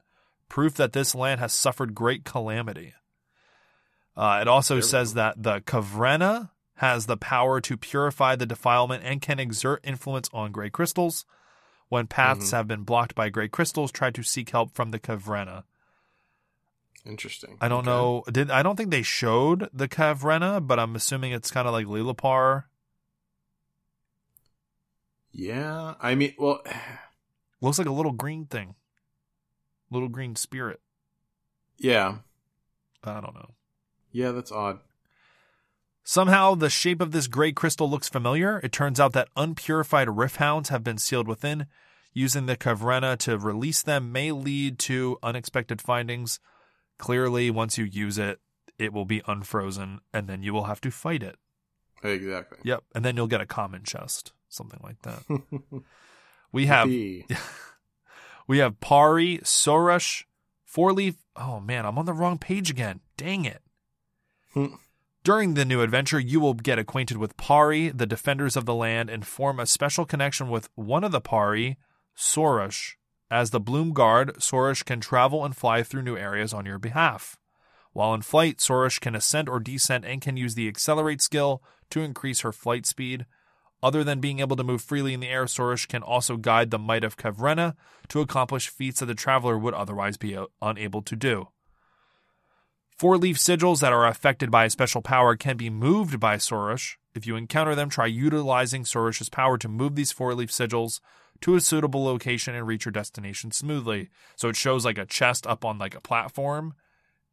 [0.48, 2.92] proof that this land has suffered great calamity.
[4.14, 9.22] Uh, it also says that the Khvarena has the power to purify the defilement and
[9.22, 11.24] can exert influence on gray crystals.
[11.88, 12.52] When paths Mhm.
[12.52, 15.64] have been blocked by gray crystals, try to seek help from the Khvarena.
[17.04, 17.56] Interesting.
[17.60, 17.90] I don't Okay.
[17.90, 18.24] know.
[18.30, 21.86] Did I don't think they showed the Khvarena, but I'm assuming it's kind of like
[21.86, 22.64] Lilipar.
[25.32, 26.62] Yeah, I mean, well,
[27.60, 28.74] Looks like a little green thing,
[29.90, 30.80] little green spirit.
[31.78, 32.18] yeah,
[33.04, 33.54] I don't know.
[34.12, 34.80] yeah, that's odd.
[36.08, 38.60] Somehow, the shape of this gray crystal looks familiar.
[38.62, 41.66] It turns out that unpurified rifthounds have been sealed within.
[42.12, 46.38] Using the Khvarena to release them may lead to unexpected findings.
[46.96, 48.38] Clearly, once you use it,
[48.78, 51.36] it will be unfrozen, and then you will have to fight it.
[52.04, 52.58] Exactly.
[52.62, 55.24] Yep, and then you'll get a common chest, something like that.
[56.52, 56.88] We have
[58.46, 60.24] we have Pari, Sorush,
[60.64, 61.16] Four Leaf.
[61.34, 63.00] Oh man, I'm on the wrong page again.
[63.16, 63.60] Dang it.
[65.26, 69.10] During the new adventure, you will get acquainted with Pari, the defenders of the land,
[69.10, 71.78] and form a special connection with one of the Pari,
[72.16, 72.92] Sorush.
[73.28, 77.40] As the Bloom Guard, Sorush can travel and fly through new areas on your behalf.
[77.92, 81.60] While in flight, Sorush can ascend or descend and can use the Accelerate skill
[81.90, 83.26] to increase her flight speed.
[83.82, 86.78] Other than being able to move freely in the air, Sorush can also guide the
[86.78, 87.74] might of Khvarena
[88.10, 91.48] to accomplish feats that the traveler would otherwise be uh, unable to do.
[92.96, 96.96] Four leaf sigils that are affected by a special power can be moved by Sorush.
[97.14, 101.00] If you encounter them, try utilizing Sorush's power to move these four leaf sigils
[101.42, 104.08] to a suitable location and reach your destination smoothly.
[104.36, 106.74] So it shows like a chest up on like a platform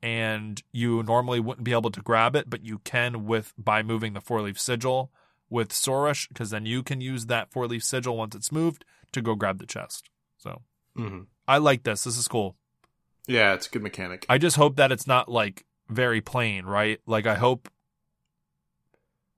[0.02, 4.12] and you normally wouldn't be able to grab it, but you can with by moving
[4.12, 5.14] the four leaf sigil
[5.50, 9.22] with Sorush, because then you can use that four leaf sigil once it's moved to
[9.22, 10.10] go grab the chest.
[10.38, 10.64] So
[10.98, 11.28] Mhm.
[11.48, 12.04] I like this.
[12.04, 12.58] This is cool.
[13.28, 14.26] Yeah, it's a good mechanic.
[14.30, 17.00] I just hope that it's not like very plain, right?
[17.06, 17.70] Like I hope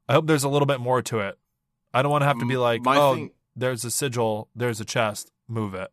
[0.08, 1.38] I hope there's a little bit more to it.
[1.94, 4.82] I don't want to have to be like, my oh, thing- there's a sigil, there's
[4.82, 5.90] a chest, move it.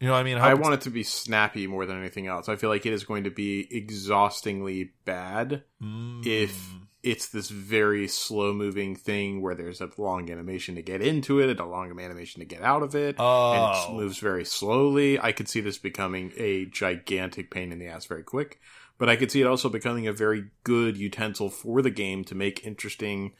[0.00, 0.36] You know what I mean?
[0.38, 2.48] I hope want it to be snappy more than anything else.
[2.48, 6.26] I feel like it is going to be exhaustingly bad Mm.
[6.26, 6.70] if
[7.06, 11.48] it's this very slow moving thing where there's a long animation to get into it
[11.48, 13.10] and a long animation to get out of it.
[13.10, 15.16] And oh, it moves very slowly.
[15.20, 18.58] I could see this becoming a gigantic pain in the ass very quick,
[18.98, 22.34] but I could see it also becoming a very good utensil for the game to
[22.34, 23.34] make interesting,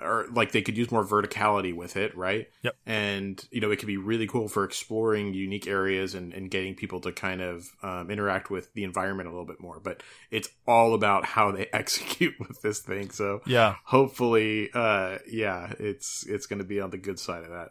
[0.00, 2.48] or like they could use more verticality with it, right?
[2.62, 2.76] Yep.
[2.86, 6.74] And you know, it could be really cool for exploring unique areas and, and getting
[6.74, 9.80] people to kind of um, interact with the environment a little bit more.
[9.80, 13.10] But it's all about how they execute with this thing.
[13.10, 13.76] So yeah.
[13.84, 17.70] hopefully, uh, yeah, it's it's going to be on the good side of that.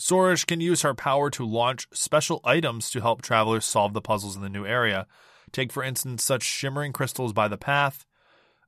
[0.00, 4.34] Sorush can use her power to launch special items to help travelers solve the puzzles
[4.34, 5.06] in the new area.
[5.52, 8.04] Take, for instance, such shimmering crystals by the path.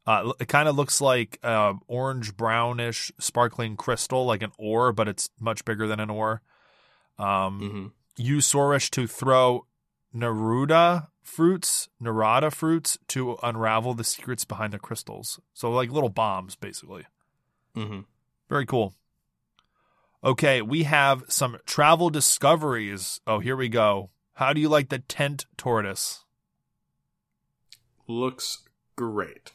[0.06, 5.08] Uh, it kind of looks like uh, orange brownish sparkling crystal, like an ore, but
[5.08, 6.42] it's much bigger than an ore.
[7.18, 7.86] Um, hmm
[8.16, 9.66] Use Sorush to throw
[10.14, 15.40] Naruda fruits, Narada fruits to unravel the secrets behind the crystals.
[15.52, 17.06] So, like little bombs, basically.
[17.74, 18.00] hmm
[18.48, 18.94] Very cool.
[20.22, 23.20] Okay, we have some travel discoveries.
[23.26, 24.10] Oh, here we go.
[24.34, 26.24] How do you like the tent tortoise?
[28.06, 28.62] Looks
[28.96, 29.52] great.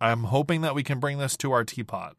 [0.00, 2.16] I'm hoping that we can bring this to our teapot.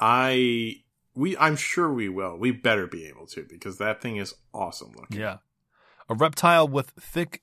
[0.00, 0.82] I
[1.14, 2.36] we I'm sure we will.
[2.36, 5.20] We better be able to because that thing is awesome looking.
[5.20, 5.38] Yeah.
[6.08, 7.42] A reptile with thick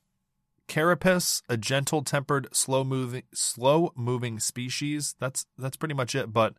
[0.67, 5.15] carapace, a gentle tempered, slow moving slow moving species.
[5.19, 6.55] That's that's pretty much it, but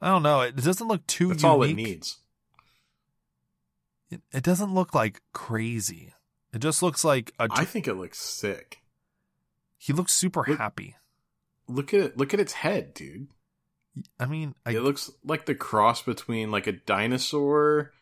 [0.00, 0.40] I don't know.
[0.42, 1.52] It doesn't look too That's unique.
[1.52, 2.18] all it needs.
[4.10, 6.12] It, it doesn't look like crazy.
[6.52, 8.80] It just looks like a I think it looks sick.
[9.76, 10.96] he looks super Look- happy.
[11.68, 12.16] Look at it.
[12.16, 13.28] Look at its head, dude.
[14.18, 17.92] I mean, I it looks like the cross between like a dinosaur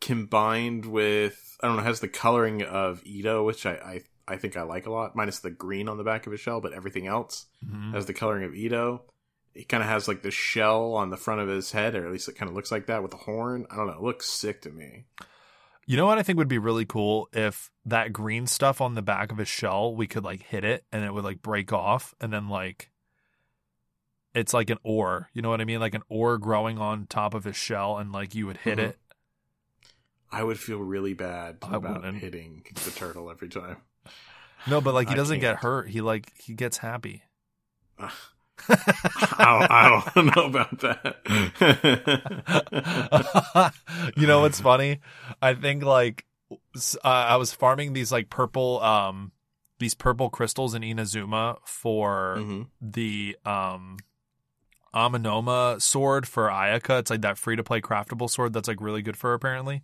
[0.00, 4.56] combined with I don't know has the coloring of Itto, which I, I I think
[4.56, 7.06] I like a lot, minus the green on the back of his shell, but everything
[7.06, 7.92] else Mhm.
[7.92, 9.00] has the coloring of Itto.
[9.54, 12.12] It kind of has like the shell on the front of his head, or at
[12.12, 13.66] least it kind of looks like that with the horn.
[13.70, 13.94] I don't know.
[13.94, 15.06] It looks sick to me.
[15.86, 19.02] You know what I think would be really cool if that green stuff on the
[19.02, 22.14] back of his shell, we could like hit it and it would like break off
[22.20, 22.90] and then like
[24.34, 25.28] it's like an ore.
[25.32, 25.80] You know what I mean?
[25.80, 28.90] Like an ore growing on top of his shell and like you would hit Mhm.
[28.90, 28.98] it.
[30.30, 32.18] I would feel really bad I about wouldn't.
[32.18, 33.78] hitting the turtle every time.
[34.68, 35.88] No, but like he doesn't get hurt.
[35.88, 37.24] He like he gets happy.
[38.68, 41.16] I don't, I don't know about that.
[44.16, 45.00] you know what's funny?
[45.40, 49.32] I think like uh, I was farming these like purple um
[49.78, 52.66] these purple crystals in Inazuma for Mhm.
[52.80, 53.98] the um
[54.94, 56.98] Amenoma sword for Ayaka.
[57.00, 59.82] It's like that free to play craftable sword that's like really good for her apparently.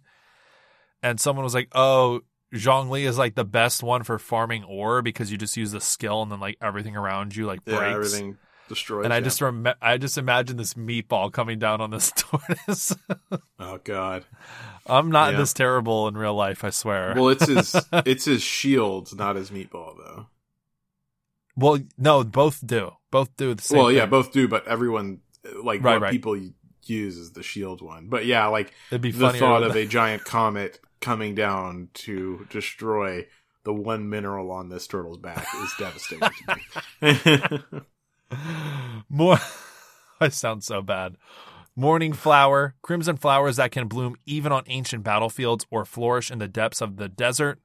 [1.02, 2.22] And someone was like, "Oh,
[2.54, 6.22] Zhongli is like the best one for farming ore because you just use the skill
[6.22, 9.04] and then like everything around you like breaks." Yeah, everything destroys.
[9.04, 9.22] and I yeah.
[9.24, 12.94] just rem- I just imagine this meatball coming down on this tortoise.
[13.58, 14.24] oh god.
[14.86, 15.38] I'm not Yeah.
[15.40, 17.14] this terrible in real life, I swear.
[17.16, 20.26] Well, it's his it's his shield, not his meatball, though.
[21.56, 22.92] Well, no, both do.
[23.10, 23.78] Both do the same.
[23.78, 24.10] well, yeah, thing.
[24.10, 25.20] both do, but everyone
[25.62, 26.12] like Right, what right.
[26.12, 26.36] people
[26.84, 28.08] use is the shield one.
[28.08, 33.26] But yeah, like It'd be the thought of a giant comet coming down to destroy
[33.64, 37.82] the one mineral on this turtle's back is devastating to me.
[39.08, 39.38] More.
[40.20, 41.16] I sound so bad.
[41.76, 46.48] Mourning flower, crimson flowers that can bloom even on ancient battlefields or flourish in the
[46.48, 47.60] depths of the desert.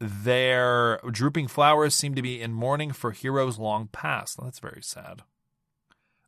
[0.00, 4.38] Their drooping flowers seem to be in mourning for heroes long past.
[4.42, 5.22] That's very sad.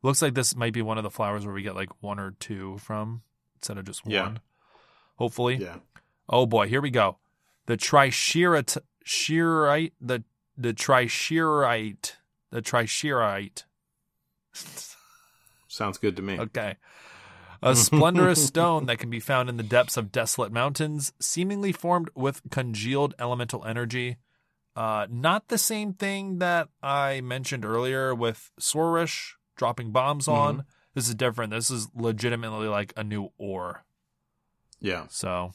[0.02, 2.32] Looks like this might be one of the flowers where we get like one or
[2.38, 3.22] two from
[3.56, 4.22] instead of just Yeah.
[4.24, 4.40] one.
[5.16, 5.56] Hopefully.
[5.56, 5.76] yeah.
[6.28, 7.18] Oh boy, here we go.
[7.66, 10.22] The trichirite, shirite, the
[10.56, 12.12] the trichirite,
[12.52, 13.64] the trichirite.
[15.66, 16.38] Sounds good to me.
[16.38, 16.76] Okay.
[17.62, 22.10] A splendorous stone that can be found in the depths of desolate mountains, seemingly formed
[22.14, 24.18] with congealed elemental energy.
[24.76, 30.64] Uh, not the same thing that I mentioned earlier with Sorush dropping bombs on.
[30.94, 31.52] This is different.
[31.52, 33.84] This is legitimately like a new ore.
[34.80, 35.06] Yeah.
[35.08, 35.52] So,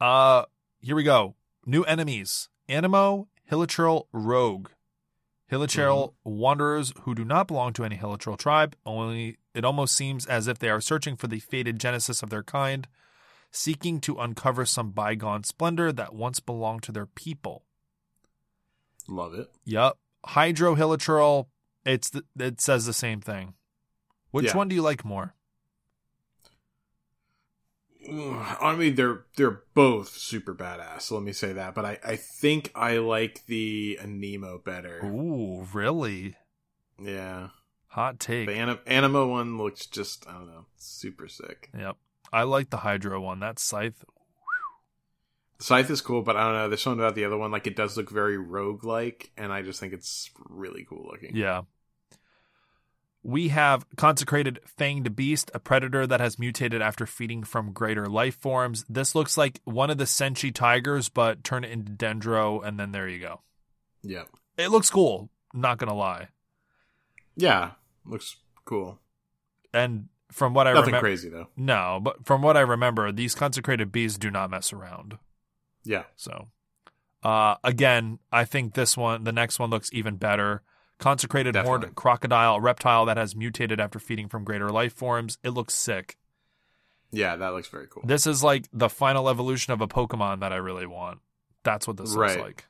[0.00, 0.44] uh,
[0.80, 1.36] here we go.
[1.64, 4.68] New enemies: Anemo, Hilichurl, Rogue.
[5.50, 6.30] Hilichurl mm-hmm.
[6.30, 8.76] wanderers who do not belong to any Hilichurl tribe.
[8.86, 12.42] Only it almost seems as if they are searching for the fated genesis of their
[12.42, 12.86] kind,
[13.50, 17.64] seeking to uncover some bygone splendor that once belonged to their people.
[19.08, 19.50] Love it.
[19.64, 21.46] Yup, Hydro Hilichurl.
[21.84, 23.54] It's the, it says the same thing.
[24.30, 24.56] Which Yeah.
[24.56, 25.34] one do you like more?
[28.10, 31.10] I mean, they're they're both super badass.
[31.10, 31.74] Let me say that.
[31.74, 35.04] But I I think I like the Anemo better.
[35.04, 36.36] Ooh, really?
[37.00, 37.48] Yeah.
[37.88, 38.46] Hot take.
[38.46, 41.70] The Anim- Anemo one looks just I don't know, super sick.
[41.76, 41.96] Yep.
[42.32, 43.40] I like the Hydro one.
[43.40, 44.04] That scythe.
[45.58, 46.68] Scythe is cool, but I don't know.
[46.68, 49.60] There's something about the other one, like it does look very rogue like, and I
[49.62, 51.36] just think it's really cool looking.
[51.36, 51.62] Yeah.
[53.22, 58.40] We have consecrated fanged beast, a predator that has mutated after feeding from greater life
[58.40, 58.84] forms.
[58.88, 62.92] This looks like one of the Senshi tigers, but turn it into Dendro, and then
[62.92, 63.42] there you go.
[64.02, 64.24] Yeah.
[64.56, 65.28] It looks cool.
[65.52, 66.28] Not gonna lie.
[67.36, 67.72] Yeah.
[68.06, 68.98] Looks cool.
[69.74, 71.48] And from what I Nothing remember, crazy though.
[71.56, 75.18] no, but from what I remember, these consecrated beasts do not mess around.
[75.84, 76.04] Yeah.
[76.16, 76.48] So,
[77.22, 80.62] uh, again, I think this one, the next one looks even better.
[81.00, 81.78] Consecrated Definitely.
[81.80, 85.38] horned crocodile, reptile that has mutated after feeding from greater life forms.
[85.42, 86.16] It looks sick.
[87.10, 88.04] Yeah, that looks very cool.
[88.06, 91.20] This is like the final evolution of a Pokemon that I really want.
[91.64, 92.30] That's what this Right.
[92.36, 92.66] looks like.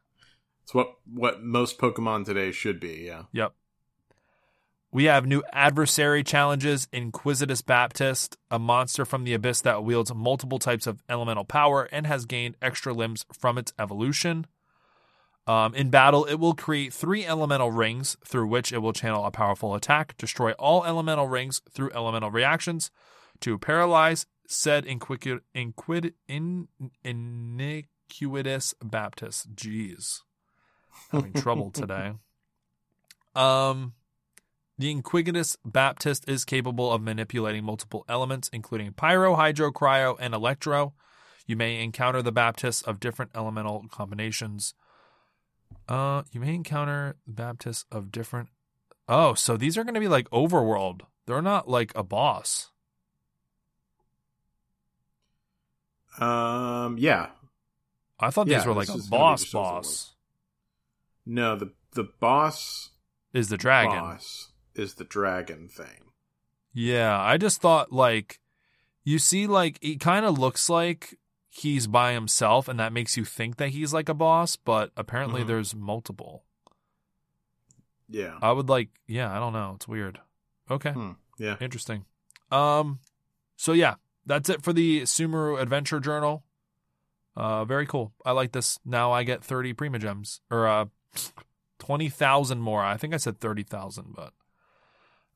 [0.63, 3.25] It's what what most Pokemon today should be, yeah.
[3.33, 3.53] Yep.
[4.93, 10.59] We have new adversary challenges Inquisitus Baptist, a monster from the abyss that wields multiple
[10.59, 14.47] types of elemental power and has gained extra limbs from its evolution.
[15.51, 19.33] Um, in battle, it will create three elemental rings through which it will channel a
[19.33, 22.93] powerful attack, destroy all elemental rings through elemental reactions
[23.41, 25.43] to paralyze said inquid-
[26.29, 26.69] in-
[27.03, 29.57] iniquitous Baptist.
[29.57, 30.21] Jeez.
[31.11, 32.13] Having trouble today.
[33.35, 33.95] Um,
[34.79, 40.95] the Inquisitus Baptist is capable of manipulating multiple elements, including pyro, hydro, cryo, and electro.
[41.49, 44.75] You may encounter the Baptists of different elemental combinations.
[45.89, 48.49] Uh, you may encounter Baptists of different.
[49.09, 51.03] Oh, so these are going to be like overworld.
[51.27, 52.71] They're not like a boss.
[56.19, 57.29] Um, yeah.
[58.19, 60.15] I thought Yeah, these were like a boss boss.
[61.25, 62.91] No, the the boss
[63.33, 63.99] Is the dragon?
[63.99, 66.13] boss is the dragon thing.
[66.73, 68.41] Yeah, I just thought like
[69.05, 71.19] you see like it kind of looks like
[71.53, 75.43] he's by himself and that makes you think that he's like a boss, but apparently
[75.43, 75.49] Mhm.
[75.49, 76.45] there's multiple.
[78.09, 78.39] Yeah.
[78.41, 80.21] I would like yeah, I don't know, it's weird.
[80.71, 80.93] Okay.
[80.93, 81.13] Hmm.
[81.39, 81.57] Yeah.
[81.61, 82.05] Interesting.
[82.51, 83.01] Um
[83.57, 83.97] so yeah,
[84.27, 86.45] that's it for the Sumeru Adventure Journal.
[87.37, 88.13] Uh very cool.
[88.25, 88.79] I like this.
[88.85, 90.87] Now I get 30 Primogems or uh
[91.79, 92.83] 20,000 more.
[92.85, 94.33] I think I said 30,000, but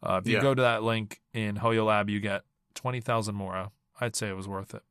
[0.02, 0.42] uh, if you Yeah.
[0.42, 2.42] go to that link in Hoyo Lab, you get
[2.74, 3.70] 20,000 more.
[4.00, 4.82] I'd say it was worth it.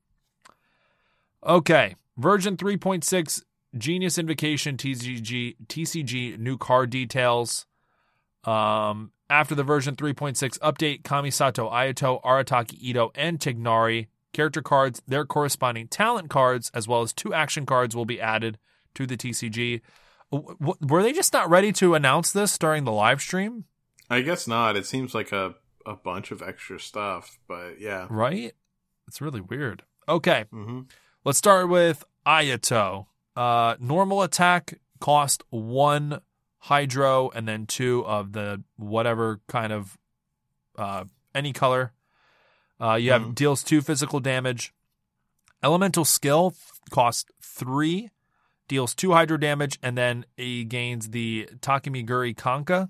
[1.46, 3.44] Okay, version 3.6
[3.78, 7.66] Genius Invocation TCG TCG new card details.
[8.44, 15.26] Um, after the version 3.6 update, Kamisato Ayato, Arataki Itto, and Tighnari character cards, their
[15.26, 18.58] corresponding talent cards, as well as two action cards, will be added
[18.96, 19.82] to the TCG.
[20.32, 23.66] W- were they just not ready to announce this during the live stream?
[24.10, 24.76] I guess not.
[24.76, 28.08] It seems like a a bunch of extra stuff, but yeah.
[28.10, 28.54] Right?
[29.08, 29.84] It's really weird.
[30.08, 30.82] Okay, hmm
[31.24, 33.08] let's start with Ayato.
[33.36, 36.22] Uh, normal attack cost one
[36.60, 39.98] hydro and then two of the whatever kind of
[40.78, 41.04] uh,
[41.36, 41.92] any color.
[42.82, 43.36] Uh, you have Mhm.
[43.36, 44.74] deals two physical damage.
[45.62, 46.54] Elemental skill
[46.90, 48.10] costs three,
[48.68, 52.90] deals two hydro damage, and then he gains the Takimeguri Kanka,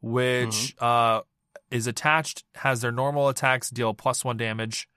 [0.00, 1.22] which uh,
[1.70, 4.88] is attached, has their normal attacks deal plus one damage,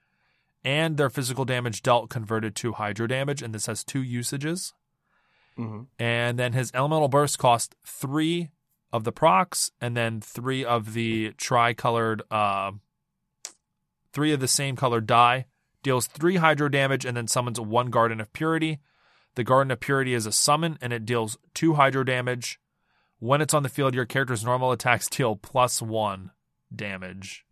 [0.69, 4.73] and their physical damage dealt converted to hydro damage, and this has two usages.
[5.57, 8.49] hmm And then his elemental burst cost three
[8.93, 12.71] of the procs, and then three of the tri-colored, uh,
[14.13, 15.45] three of the same colored die.
[15.81, 18.77] Deals three hydro damage, and then summons one Garden of Purity.
[19.35, 22.59] The Garden of Purity is a summon, and it deals two hydro damage.
[23.17, 26.29] When it's on the field, your character's normal attacks deal plus one
[26.73, 27.43] damage.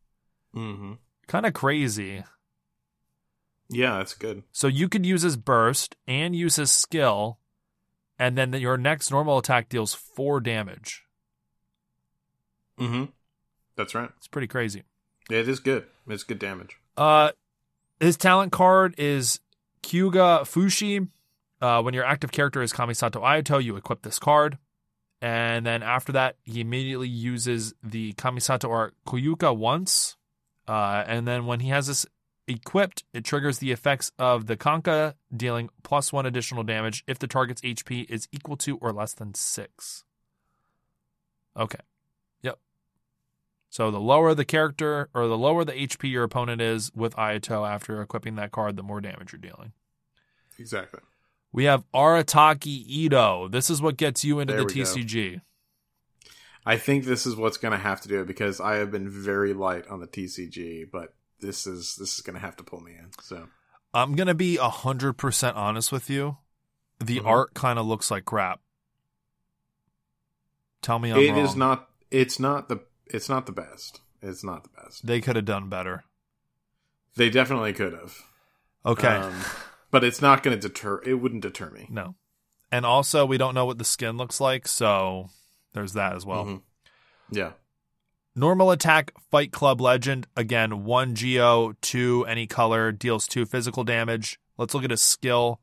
[0.54, 0.94] hmm
[1.28, 2.24] Kind of crazy.
[3.70, 4.44] Yeah, that's good.
[4.52, 7.40] So you could use his burst and use his skill,
[8.18, 11.04] and then your next normal attack deals four damage.
[12.78, 13.06] hmm
[13.76, 14.10] That's right.
[14.18, 14.84] It's pretty crazy.
[15.30, 15.86] Yeah, it is good.
[16.08, 16.78] It's good damage.
[16.96, 17.32] Uh,
[18.00, 19.40] his talent card is
[19.84, 21.10] Kyouka Fuushi.
[21.60, 24.58] Uh, when your active character is Kamisato Ayato, you equip this card.
[25.22, 30.16] And then after that, he immediately uses the Kamisato or Koyuka once.
[30.68, 32.06] Uh, and then when he has this
[32.48, 37.28] equipped, it triggers the effects of the Kanka, dealing plus one additional damage if the
[37.28, 40.04] target's HP is equal to or less than six.
[41.56, 41.80] Okay.
[42.42, 42.60] Yep.
[43.70, 47.68] So the lower the character or the lower the HP your opponent is with Ayato
[47.68, 49.74] after equipping that card, the more damage you're dealing.
[50.60, 51.02] Exactly.
[51.52, 53.52] We have Arataki Itto.
[53.52, 54.82] This is what gets you into There the we go.
[54.82, 55.42] TCG.
[56.66, 59.10] I think this is what's going to have to do it because I have been
[59.10, 62.82] very light on the TCG, but this is this is going to have to pull
[62.82, 63.10] me in.
[63.22, 63.48] So
[63.94, 66.38] I'm gonna be hundred percent honest with you.
[67.00, 67.26] The Mhm.
[67.28, 68.60] art kind of looks like crap.
[70.82, 71.40] Tell me I'm it wrong.
[71.40, 71.90] is not.
[72.12, 72.80] It's not the.
[73.08, 74.02] It's not the best.
[74.22, 75.06] It's not the best.
[75.06, 76.04] They could have done better.
[77.16, 78.16] They definitely could have.
[78.86, 79.08] Okay.
[79.16, 79.42] Um,
[79.92, 81.02] but it's not going to deter.
[81.04, 81.88] It wouldn't deter me.
[81.90, 82.16] no.
[82.70, 85.30] And also, we don't know what the skin looks like, so
[85.72, 86.46] there's that as well.
[86.46, 86.62] Mhm.
[87.32, 87.54] Yeah.
[88.38, 90.28] Normal attack, Fight Club Legend.
[90.36, 94.40] Again, one Geo, two any color, deals two physical damage.
[94.60, 95.60] Let's look at his skill.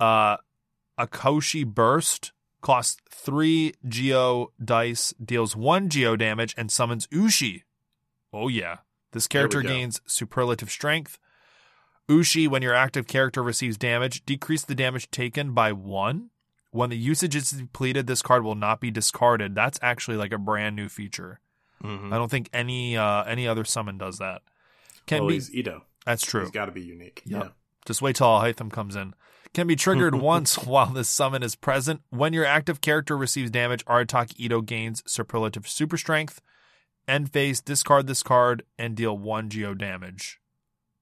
[0.00, 0.38] Uh,
[0.98, 7.62] Akaushi Burst costs three Geo dice, deals one Geo damage, and summons Ushi.
[8.32, 8.78] Oh, yeah.
[9.12, 11.20] This character gains superlative strength.
[12.08, 16.30] Ushi, when your active character receives damage, decrease the damage taken by one.
[16.72, 19.54] When the usage is depleted, this card will not be discarded.
[19.54, 21.38] That's actually like a brand new feature.
[21.82, 22.12] Mhm.
[22.12, 24.42] I don't think any uh, any other summon does that.
[25.06, 25.82] Can well, be he's Itto.
[26.06, 26.42] that's true.
[26.42, 27.22] He's got to be unique.
[27.24, 27.42] Yep.
[27.42, 27.48] Yeah.
[27.84, 29.14] Just wait till Hytham comes in.
[29.52, 32.02] Can be triggered once while this summon is present.
[32.10, 36.40] When your active character receives damage, Arataki Itto gains superlative super strength.
[37.08, 40.40] End phase, discard this card and deal one geo damage.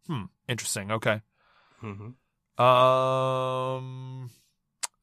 [0.06, 0.90] Hmm, interesting.
[0.90, 1.20] Okay.
[1.80, 4.30] hmm Um,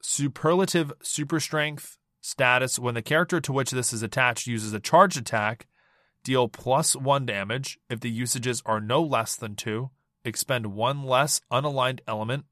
[0.01, 1.96] superlative super strength
[2.27, 2.77] status.
[2.77, 5.67] When the character to which this is attached uses a charged attack,
[6.23, 7.79] deal plus one damage.
[7.89, 9.89] If the usages are no less than two,
[10.25, 12.45] expend one less unaligned element.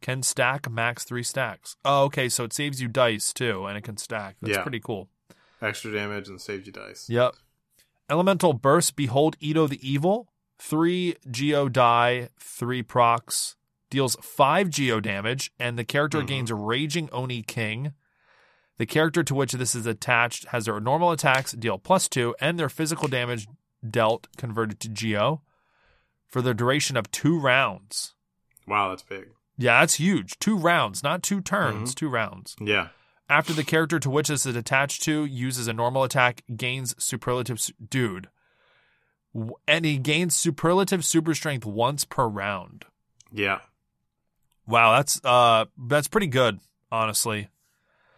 [0.00, 1.76] Can stack max three stacks.
[1.84, 2.28] Oh, okay.
[2.30, 4.36] So it saves you dice too, and it can stack.
[4.40, 4.62] That's Yeah.
[4.62, 5.10] pretty cool.
[5.60, 7.08] Extra damage and saves you dice.
[7.10, 7.34] Yep.
[8.08, 10.32] Elemental Burst, Behold Itto the Evil.
[10.58, 13.56] Three Geo die, three procs,
[13.90, 16.26] deals 5 geo damage, and the character Mhm.
[16.26, 17.92] gains Raging Oni King.
[18.80, 22.58] The character to which this is attached has their normal attacks deal plus 2, and
[22.58, 23.46] their physical damage
[23.86, 25.42] dealt converted to geo
[26.26, 28.14] for the duration of two rounds.
[28.66, 29.32] Wow, that's big.
[29.58, 30.38] Yeah, that's huge.
[30.38, 31.96] Two rounds, not two turns, Mhm.
[31.96, 32.56] two rounds.
[32.58, 32.88] Yeah.
[33.28, 37.60] After the character to which this is attached to uses a normal attack, gains superlative.
[37.60, 38.30] su- Dude.
[39.68, 42.86] And he gains superlative super strength once per round.
[43.30, 43.60] Yeah.
[44.66, 46.60] Wow, that's uh that's pretty good,
[46.90, 47.50] honestly.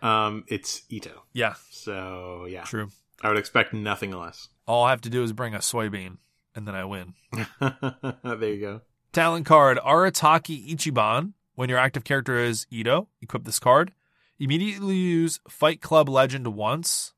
[0.03, 1.21] Um, it's Itto.
[1.33, 2.91] Yeah, So yeah, true.
[3.23, 4.49] I would expect nothing less.
[4.67, 6.19] All I have to do is bring a soybean
[6.55, 7.15] and then I win.
[7.61, 8.81] there you go.
[9.13, 11.33] Talent card Arataki Ichiban.
[11.55, 13.93] When your active character is Itto, equip this card.
[14.39, 17.13] Immediately use Fight Club Legend once.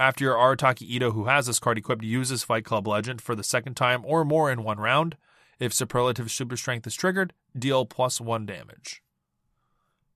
[0.00, 3.44] After your Arataki Itto, who has this card equipped, uses Fight Club Legend for the
[3.44, 5.16] second time or more in one round.
[5.58, 9.02] If Superlative Super Strength is triggered, deal plus one damage.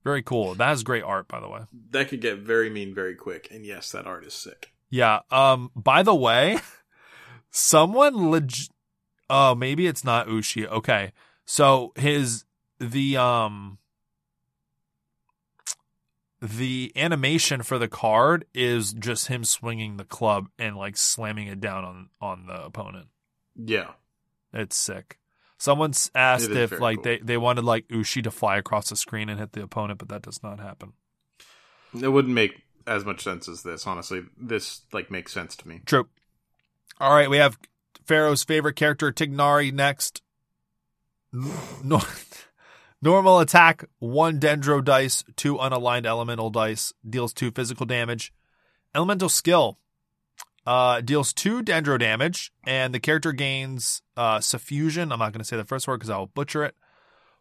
[0.04, 0.54] Very cool.
[0.54, 1.60] That has great art, by the way.
[1.90, 4.72] That could get very mean very quick, and yes, that art is sick.
[4.90, 5.20] Yeah.
[5.30, 5.70] Um.
[5.76, 6.58] By the way,
[7.50, 8.52] someone leg.
[9.30, 10.66] Oh, maybe it's not Ushi.
[10.66, 11.12] Okay.
[11.44, 12.44] So his
[12.78, 13.78] the um
[16.40, 21.60] the animation for the card is just him swinging the club and like slamming it
[21.60, 23.06] down on on the opponent.
[23.56, 23.92] Yeah.
[24.52, 25.18] It's sick.
[25.62, 27.04] Someone's asked if like cool.
[27.04, 30.08] they they wanted like Ushi to fly across the screen and hit the opponent, but
[30.08, 30.92] that does not happen.
[31.94, 34.24] It wouldn't make as much sense as this, honestly.
[34.36, 35.82] This like makes sense to me.
[35.86, 36.08] True.
[36.98, 37.60] All right, we have
[38.04, 40.20] Pharaoh's favorite character, Tighnari, next.
[41.32, 42.02] No,
[43.00, 48.32] normal attack, one dendro dice, two unaligned elemental dice, deals two physical damage.
[48.96, 49.78] Elemental skill
[50.66, 55.12] uh, deals two dendro damage, and the character gains uh, suffusion.
[55.12, 56.74] I'm not going to say the first word because I will butcher it.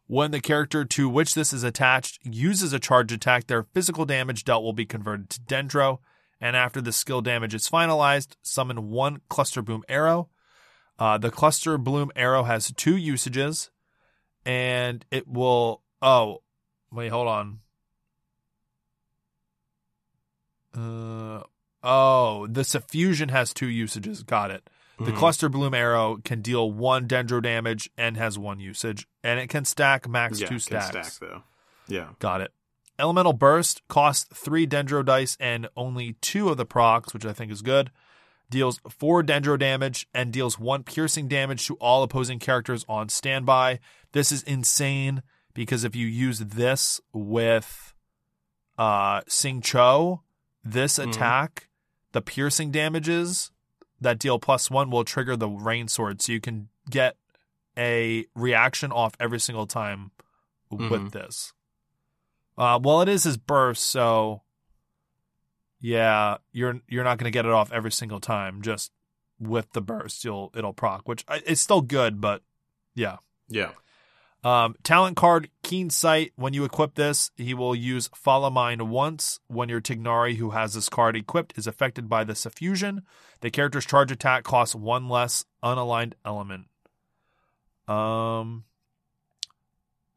[0.07, 4.43] When the character to which this is attached uses a charge attack, their physical damage
[4.43, 5.99] dealt will be converted to dendro
[6.41, 10.27] and after the skill damage is finalized, summon one cluster bloom arrow.
[10.97, 13.69] Uh, the cluster bloom arrow has two usages,
[14.43, 15.83] and it will.
[16.01, 16.41] Oh,
[16.91, 17.59] wait, hold on.
[20.73, 21.43] Uh,
[21.83, 24.23] oh, the suffusion has two usages.
[24.23, 24.69] Got it.
[24.99, 25.17] The Mhm.
[25.17, 29.65] cluster bloom arrow can deal one dendro damage and has one usage, and it can
[29.65, 31.13] stack max yeah, two can stacks.
[31.13, 31.43] stack though.
[31.87, 32.09] Yeah.
[32.19, 32.53] Got it.
[32.99, 37.51] Elemental Burst costs three Dendro dice and only two of the procs, which I think
[37.51, 37.89] is good.
[38.51, 43.79] Deals four Dendro damage and deals one piercing damage to all opposing characters on standby.
[44.11, 45.23] This is insane
[45.55, 47.95] because if you use this with
[48.77, 50.19] uh, Xingqiu,
[50.63, 51.09] this Mhm.
[51.09, 51.67] attack,
[52.13, 53.51] the piercing damages
[53.99, 56.21] that deal plus one will trigger the Rain Sword.
[56.21, 57.15] So you can get
[57.77, 60.11] a reaction off every single time
[60.69, 61.11] with Mhm.
[61.11, 61.53] this.
[62.57, 64.41] Uh, well, it is his burst, so
[65.79, 68.61] yeah, you're you're not going to get it off every single time.
[68.61, 68.91] Just
[69.39, 72.43] with the burst, you'll it'll proc, which I- it's still good, but
[72.93, 73.17] yeah.
[73.47, 73.71] Yeah.
[74.43, 76.31] Um, talent card Keen Sight.
[76.35, 79.39] When you equip this, he will use Follow Mind once.
[79.47, 83.03] When your Tighnari, who has this card equipped, is affected by the suffusion,
[83.41, 86.65] the character's charge attack costs one less unaligned element.
[87.87, 88.63] Um,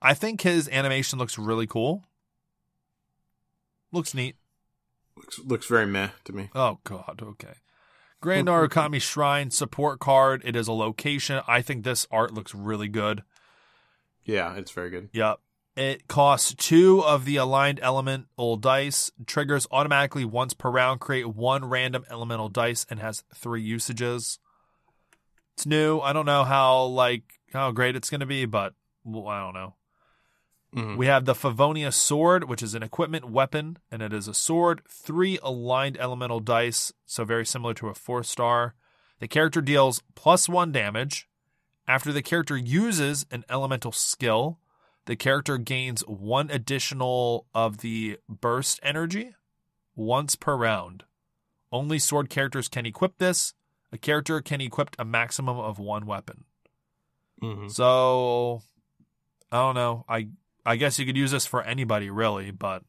[0.00, 2.04] I think his animation looks really cool.
[3.92, 4.36] Looks neat.
[5.16, 6.50] Looks looks very meh to me.
[6.54, 7.54] Oh God, okay.
[8.20, 10.40] Grand Narukami Shrine support card.
[10.46, 11.42] It is a location.
[11.46, 13.22] I think this art looks really good.
[14.24, 15.10] Yeah, it's very good.
[15.12, 15.40] Yep.
[15.76, 21.64] It costs two of the aligned elemental dice, triggers automatically once per round, create one
[21.64, 24.38] random elemental dice, and has three usages.
[25.54, 25.98] It's new.
[25.98, 29.74] I don't know how like how great it's gonna be, but well, I don't know.
[30.74, 30.96] Mhm.
[30.96, 34.82] We have the Favonius sword, which is an equipment weapon, and it is a sword,
[34.88, 38.74] three aligned elemental dice, so very similar to a four star.
[39.20, 41.28] The character deals plus one damage.
[41.86, 44.58] After the character uses an elemental skill,
[45.06, 49.34] the character gains one additional of the burst energy
[49.94, 51.04] once per round.
[51.70, 53.52] Only sword characters can equip this.
[53.92, 56.44] A character can equip a maximum of one weapon.
[57.42, 57.70] Mhm.
[57.70, 58.62] So
[59.52, 60.04] I don't know.
[60.08, 60.28] I
[60.66, 62.82] I guess you could use this for anybody really, but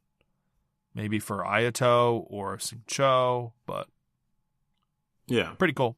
[0.93, 3.89] maybe for Ayato or Xingqiu, but
[5.27, 5.51] Yeah.
[5.55, 5.97] pretty cool.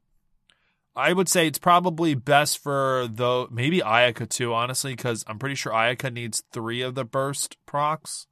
[0.98, 5.56] I would say it's probably best for the maybe Ayaka too, honestly, because I'm pretty
[5.56, 8.28] sure Ayaka needs three of the burst procs.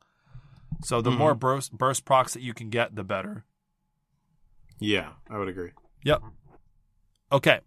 [0.83, 1.17] So the Mhm.
[1.17, 3.45] more burst burst procs that you can get, the better.
[4.79, 5.71] Yeah, I would agree.
[6.03, 6.23] Yep.
[7.31, 7.61] Okay.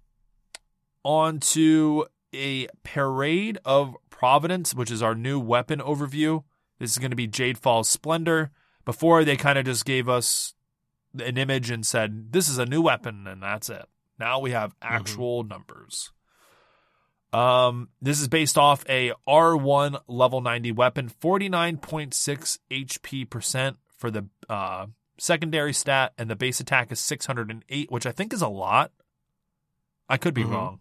[1.04, 6.44] On to a Parade of Providence, which is our new weapon overview.
[6.78, 8.50] This is going to be Jade Falls Splendor.
[8.84, 10.54] Before they kind of just gave us
[11.14, 13.86] an image and said, this is a new weapon, and that's it.
[14.18, 15.50] Now we have actual mm-hmm.
[15.50, 16.10] numbers.
[17.32, 24.26] Um, this is based off a R1 level 90 weapon, 49.6 HP percent for the
[24.48, 24.86] uh,
[25.18, 28.92] secondary stat, and the base attack is 608, which I think is a lot.
[30.08, 30.52] I could be mm-hmm.
[30.52, 30.80] wrong.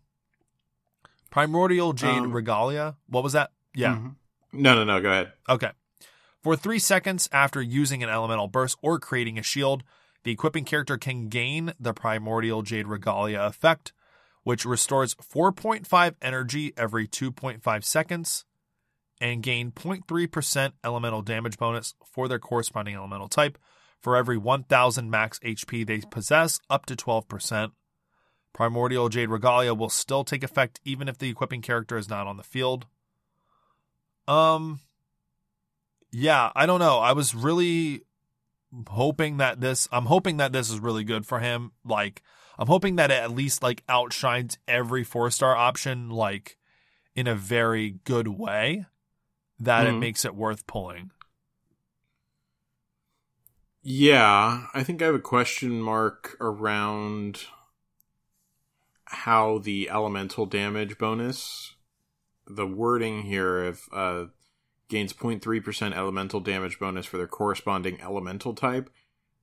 [1.29, 2.95] Primordial Jade um, Regalia.
[3.09, 3.51] What was that?
[3.75, 3.95] Yeah.
[3.95, 4.61] Mm-hmm.
[4.61, 5.01] No, no, no.
[5.01, 5.33] Go ahead.
[5.49, 5.71] Okay.
[6.41, 9.83] For three seconds after using an elemental burst or creating a shield,
[10.27, 13.93] the equipping character can gain the Primordial Jade Regalia effect,
[14.43, 18.43] which restores 4.5 energy every 2.5 seconds
[19.21, 23.57] and gain 0.3% elemental damage bonus for their corresponding elemental type
[24.01, 27.71] for every 1000 max HP they possess, up to 12%.
[28.51, 32.35] Primordial Jade Regalia will still take effect even if the equipping character is not on
[32.35, 32.85] the field.
[34.27, 34.81] Um
[36.11, 36.99] yeah, I don't know.
[36.99, 38.01] I was really
[38.87, 41.71] hoping that this I'm hoping that this is really good for him.
[41.85, 42.21] Like
[42.57, 46.57] I'm hoping that it at least like outshines every four star option like
[47.15, 48.85] in a very good way
[49.59, 49.89] that mm.
[49.89, 49.99] it hmm.
[49.99, 51.11] makes it worth pulling.
[53.81, 57.45] Yeah, I think I have a question mark around
[59.05, 61.75] how the elemental damage bonus
[62.45, 64.25] the wording here of uh
[64.89, 68.89] gains 0.3% elemental damage bonus for their corresponding elemental type.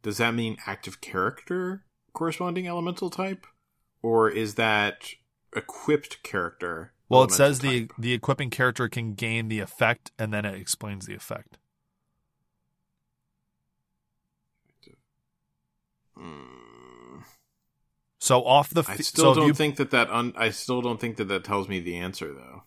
[0.02, 3.46] Does that mean active character corresponding elemental type?
[4.02, 5.10] Or is that
[5.54, 6.92] equipped character?
[7.08, 7.92] Well, it says type?
[7.96, 11.58] the the equipping character can gain the effect and then it explains the effect.
[16.16, 17.20] Hmm.
[18.20, 18.80] So off the.
[18.80, 19.54] F- I still so don't you...
[19.54, 20.08] think that that.
[20.10, 22.62] Un- I still don't think that that tells me the answer though.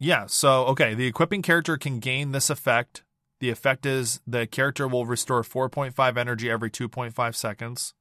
[0.00, 3.04] Yeah, so okay, the equipping character can gain this effect.
[3.38, 7.94] The effect is the character will restore 4.5 energy every 2.5 seconds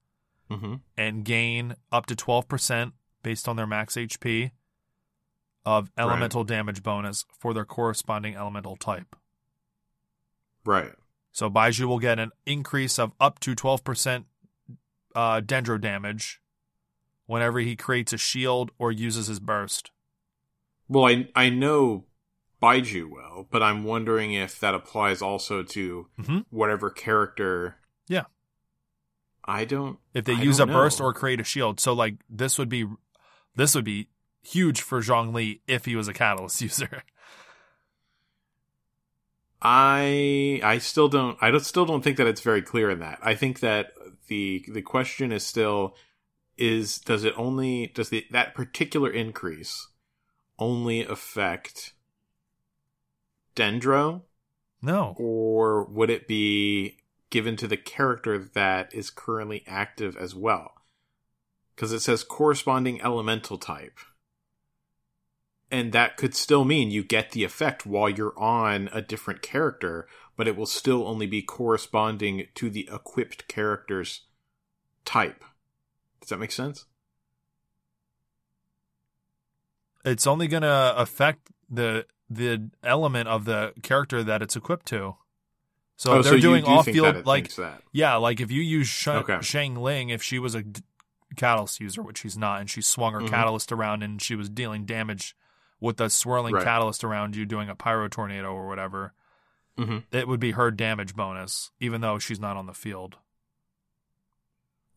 [0.49, 0.75] mm-hmm.
[0.97, 4.51] and gain up to 12% based on their max HP
[5.65, 6.47] of elemental right.
[6.47, 9.15] damage bonus for their corresponding elemental type.
[10.65, 10.93] Right.
[11.31, 14.23] So Baizhu will get an increase of up to 12%
[15.15, 16.41] uh, dendro damage
[17.25, 19.91] whenever he creates a shield or uses his burst.
[20.89, 22.05] Well, I I know
[22.61, 26.39] Baizhu well, but I'm wondering if that applies also to mm-hmm.
[26.49, 27.77] whatever character.
[28.07, 28.25] Yeah.
[29.45, 29.99] I don't.
[30.13, 30.73] If they I use a know.
[30.73, 32.85] burst or create a shield, so like this would be,
[33.55, 34.09] this would be
[34.41, 37.03] huge for Zhongli if he was a catalyst user.
[39.61, 43.19] I I still don't I don't, still don't think that it's very clear in that.
[43.21, 43.91] I think that
[44.27, 45.95] the the question is still
[46.57, 49.88] is does it only does the that particular increase
[50.59, 51.93] only affect
[53.55, 54.21] Dendro?
[54.81, 55.15] No.
[55.17, 56.97] Or would it be
[57.29, 60.73] given to the character that is currently active as well?
[61.75, 63.97] Because it says corresponding elemental type.
[65.71, 70.07] And that could still mean you get the effect while you're on a different character,
[70.35, 74.21] but it will still only be corresponding to the equipped character's
[75.05, 75.43] type.
[76.21, 76.85] Does that make sense?
[80.09, 85.15] It's only going to affect the the element of the character that it's equipped to.
[85.97, 87.51] So oh, they're so doing do off field like
[87.91, 89.33] yeah, like if you use Sh- okay.
[89.33, 90.81] Xiangling, if she was a d-
[91.35, 93.33] catalyst user, which she's not, and she swung her mm-hmm.
[93.33, 95.35] catalyst around and she was dealing damage
[95.81, 96.63] with the swirling right.
[96.63, 99.13] catalyst around you, doing a pyro tornado or whatever,
[99.77, 99.97] mm-hmm.
[100.11, 103.17] it would be her damage bonus, even though she's not on the field.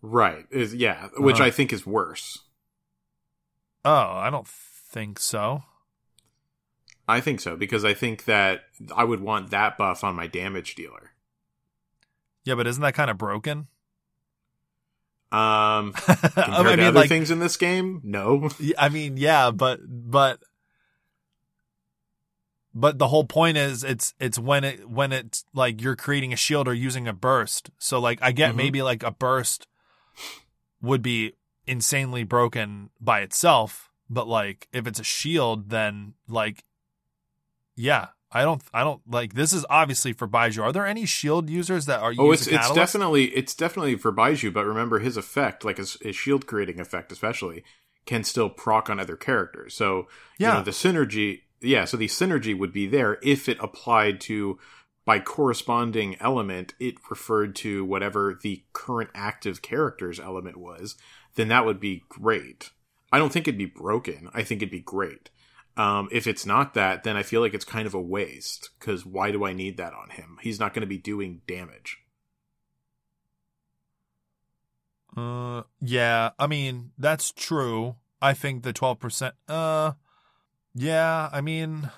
[0.02, 0.46] Right.
[0.50, 1.46] Is yeah, which uh-huh.
[1.46, 2.40] I think is worse.
[3.84, 4.46] Oh, I don't
[4.92, 5.64] think so.
[7.08, 8.62] I think so because I think that
[8.94, 11.10] I would want that buff on my damage dealer.
[12.44, 13.66] Yeah, but isn't that kind of broken?
[15.30, 18.50] Um, compared I mean, to other like, things in this game, no.
[18.78, 20.42] I mean, yeah, but but
[22.74, 26.36] but the whole point is it's it's when it when it's like you're creating a
[26.36, 27.70] shield or using a burst.
[27.78, 28.58] So like I get mm-hmm.
[28.58, 29.66] maybe like a burst
[30.80, 31.32] would be
[31.66, 36.64] insanely broken by itself, but like if it's a shield, then like
[37.76, 40.62] yeah, I don't I don't like this is obviously for Baizhu.
[40.62, 44.52] Are there any shield users that are Oh, it's it's definitely it's definitely for Baizhu,
[44.52, 47.64] but remember his effect, like his, his shield creating effect especially,
[48.04, 49.74] can still proc on other characters.
[49.74, 50.08] So
[50.38, 50.48] yeah.
[50.48, 54.58] you know the synergy yeah, so the synergy would be there if it applied to
[55.04, 60.96] by corresponding element it referred to whatever the current active character's element was,
[61.34, 62.70] then that would be great.
[63.12, 64.30] I don't think it'd be broken.
[64.32, 65.30] I think it'd be great.
[65.76, 69.06] Um, if it's not that, then I feel like it's kind of a waste because
[69.06, 70.38] why do I need that on him?
[70.42, 71.98] He's not going to be doing damage.
[75.16, 76.30] Uh, yeah.
[76.38, 77.96] I mean, that's true.
[78.20, 79.34] I think the twelve percent.
[79.48, 79.92] Uh,
[80.74, 81.28] yeah.
[81.32, 81.90] I mean,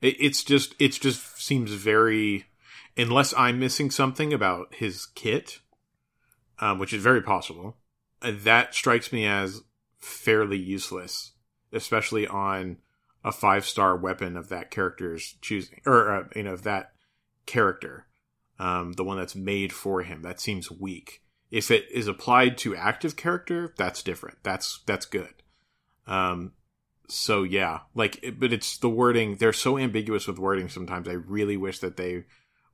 [0.00, 2.46] it, it's just it's just seems very
[2.96, 5.60] unless I'm missing something about his kit,
[6.58, 7.76] um, which is very possible.
[8.20, 9.62] Uh, that strikes me as
[10.02, 11.32] fairly useless,
[11.72, 12.76] especially on
[13.24, 16.92] a five star weapon of that character's choosing, or uh, you know, of that
[17.46, 18.06] character,
[18.58, 20.22] um, the one that's made for him.
[20.22, 21.22] That seems weak.
[21.50, 24.38] If it is applied to active character, that's different.
[24.42, 25.34] That's that's good.
[26.06, 26.52] Um,
[27.08, 29.36] so yeah, like, but it's the wording.
[29.36, 30.68] They're so ambiguous with wording.
[30.68, 32.24] Sometimes I really wish that they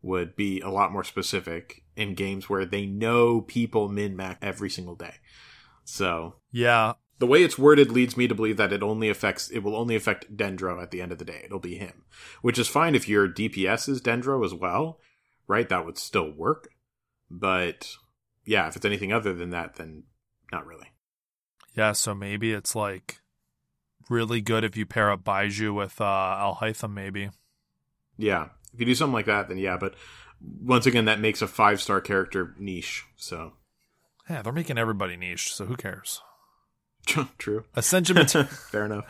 [0.01, 4.71] would be a lot more specific in games where they know people min max every
[4.71, 5.15] single day.
[5.85, 9.61] So yeah, the way it's worded leads me to believe that it only affects it
[9.61, 11.43] will only affect Dendro at the end of the day.
[11.45, 12.05] It'll be him,
[12.43, 15.01] which is fine if your DPS is Dendro as well,
[15.47, 15.69] right?
[15.69, 16.69] That would still work.
[17.31, 17.95] But
[18.45, 20.05] yeah, if it's anything other than that, then
[20.53, 20.89] not really.
[21.75, 23.21] Yeah, so maybe it's like
[24.09, 27.31] really good if you pair up Baizhu with uh, Alhaitham, maybe.
[28.17, 29.77] Yeah, if you do something like that, then yeah.
[29.77, 29.95] But
[30.41, 33.05] once again, that makes a five star character niche.
[33.17, 33.55] So
[34.31, 35.53] yeah, they're making everybody niche.
[35.53, 36.23] So who cares?
[37.39, 37.65] True.
[37.75, 38.53] Ascension materials.
[38.71, 39.05] Fair enough.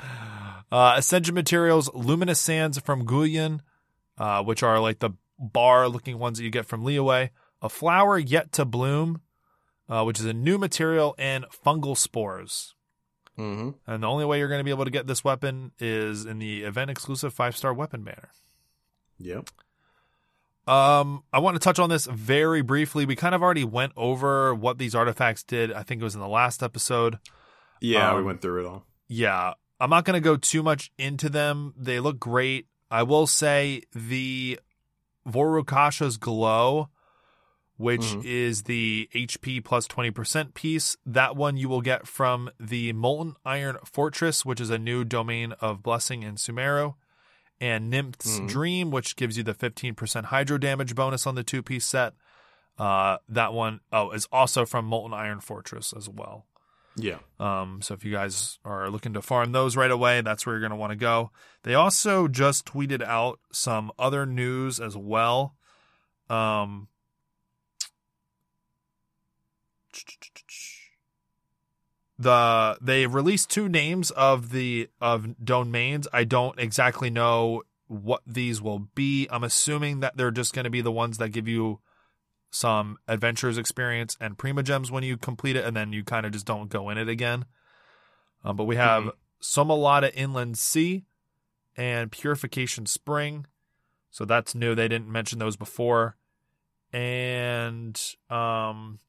[0.70, 3.61] Uh, Ascension materials, luminous sands from Guyun,
[4.18, 7.30] uh, which are like the bar looking ones that you get from Liyue.
[7.61, 9.22] A flower yet to bloom,
[9.89, 12.74] uh, which is a new material, and fungal spores.
[13.39, 13.70] Mm-hmm.
[13.91, 16.39] And the only way you're going to be able to get this weapon is in
[16.39, 18.30] the event exclusive five star weapon banner.
[19.18, 19.51] Yep.
[20.66, 23.07] Um, I want to touch on this very briefly.
[23.07, 25.72] We kind of already went over what these artifacts did.
[25.72, 27.18] I think it was in the last episode.
[27.81, 28.85] Yeah, Um, we went through it all.
[29.09, 31.74] Yeah, I'm not going to go too much into them.
[31.76, 32.66] They look great.
[32.91, 34.59] I will say the
[35.26, 36.89] Vourukasha's glow,
[37.76, 38.24] which Mhm.
[38.24, 43.79] is the HP plus 20% piece, that one you will get from the Molten Iron
[43.85, 46.95] Fortress, which is a new domain of Blessing in Sumeru,
[47.61, 48.49] and Nymph's Mhm.
[48.49, 52.14] Dream, which gives you the 15% hydro damage bonus on the two piece set.
[52.79, 56.47] Uh, that one, oh, is also from Molten Iron Fortress as well.
[56.97, 57.18] Yeah.
[57.39, 60.61] Um, so if you guys are looking to farm those right away, that's where you're
[60.61, 61.30] going to want to go.
[61.62, 65.55] They also just tweeted out some other news as well.
[66.28, 66.89] Um,
[72.18, 76.09] the they released two names of the of domains.
[76.12, 79.28] I don't exactly know what these will be.
[79.30, 81.80] I'm assuming that they're just going to be the ones that give you
[82.51, 86.47] some adventures experience and primogems when you complete it, and then you kind of just
[86.47, 87.45] don't go in it again.
[88.45, 89.13] Um, but we have Mhm.
[89.43, 91.05] Somalata Inland Sea
[91.77, 93.47] and Purification Spring.
[94.11, 94.75] So that's new.
[94.75, 96.17] They didn't mention those before.
[96.93, 99.01] And um,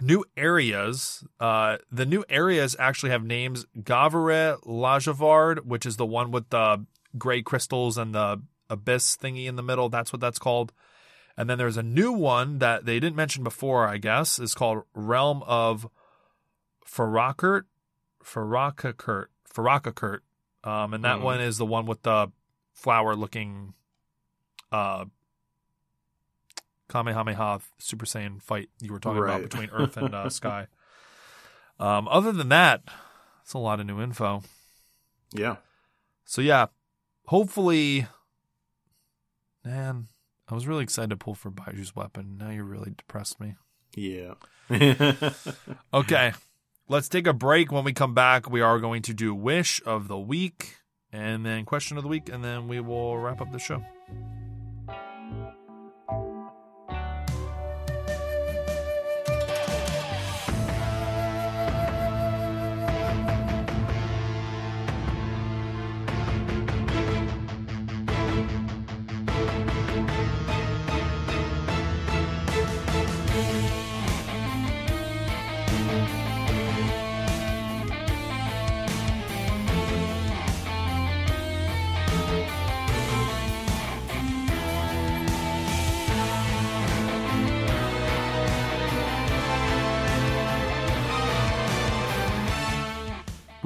[0.00, 1.24] new areas.
[1.40, 6.86] Uh, the new areas actually have names Gavireh Lajavard, which is the one with the
[7.18, 9.88] gray crystals and the abyss thingy in the middle.
[9.88, 10.72] That's what that's called.
[11.36, 14.84] And then there's a new one that they didn't mention before, I guess, is called
[14.94, 15.86] Realm of
[16.86, 17.64] Farakhkert.
[18.24, 19.26] Farakakert.
[19.52, 20.20] Farakakert.
[20.64, 21.24] Um, and that Hmm.
[21.24, 22.28] one is the one with the
[22.72, 23.72] flower looking
[24.72, 25.04] uh
[26.88, 30.66] Kamehameha Super Saiyan fight you were talking about between Earth and uh, Sky.
[31.78, 32.82] Um, other than that,
[33.42, 34.42] it's a lot of new info.
[35.32, 35.56] Yeah.
[36.24, 36.66] So yeah,
[37.26, 38.06] hopefully,
[39.64, 40.08] man,
[40.48, 42.36] I was really excited to pull for Baizhu's weapon.
[42.38, 43.54] Now you really depressed me.
[43.94, 44.34] Yeah.
[45.94, 46.32] Okay,
[46.88, 47.72] let's take a break.
[47.72, 50.76] When we come back, we are going to do wish of the week
[51.12, 53.82] and then question of the week, and then we will wrap up the show.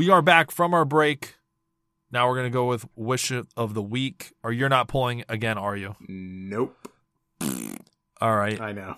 [0.00, 1.34] We are back from our break.
[2.10, 4.32] Now we're going to go with wish of the week.
[4.42, 5.94] Or you're not pulling again, are you?
[6.08, 6.74] nope.
[8.22, 8.58] All right.
[8.58, 8.96] I know.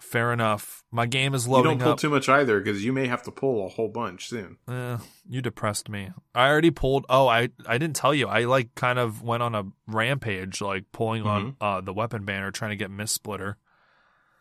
[0.00, 0.82] fair enough.
[0.90, 1.74] My game is loading.
[1.74, 1.98] You don't pull up.
[2.00, 4.56] too much either because you may have to pull a whole bunch soon.
[4.68, 6.10] Eh, you depressed me.
[6.34, 7.06] I already pulled.
[7.08, 8.26] Oh, I I didn't tell you.
[8.26, 11.62] I like kind of went on a rampage, like pulling on Mm-hmm.
[11.64, 13.54] uh, the weapon banner, trying to get Mistsplitter.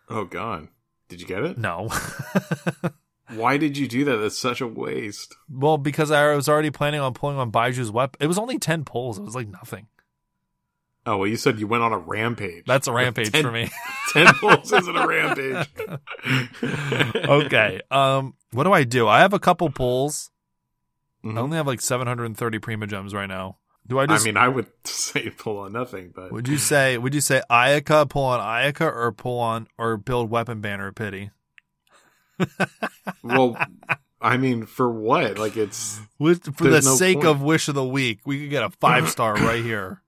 [0.10, 0.70] Oh god.
[1.10, 1.60] Did you get it?
[1.60, 1.90] No,
[3.34, 4.18] Why did you do that?
[4.18, 5.36] That's such a waste.
[5.50, 8.18] well, because I was already planning on pulling on Baizhu's weapon.
[8.24, 9.18] It was only ten pulls.
[9.18, 9.88] It was like nothing.
[11.06, 12.66] Oh well, you said you went on a rampage.
[12.66, 13.70] That's a rampage Ten- for me.
[14.14, 15.68] ten pulls isn't a rampage.
[16.64, 17.82] okay.
[17.90, 19.08] Um, what do I do?
[19.08, 20.30] I have a couple pulls.
[21.24, 21.38] Mhm.
[21.38, 23.58] I only have like 730 Primogems right now.
[23.88, 26.98] Do I I mean, I would say pull on nothing, but would you say?
[26.98, 31.32] Would you say Ayaka pull on Ayaka or pull on or build weapon banner pity?
[33.24, 33.58] Well,
[34.22, 35.38] I mean, for what?
[35.38, 37.28] Like it's With, for There's the no sake point.
[37.28, 40.02] of wish of the week, we could get a five star right here.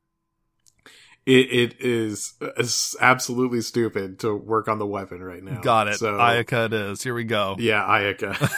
[1.25, 5.61] it, it is it's absolutely stupid to work on the weapon right now.
[5.61, 5.95] Got it.
[5.95, 7.01] So Ayaka it is.
[7.03, 7.55] Here we go.
[7.59, 8.51] yeah, Ayaka.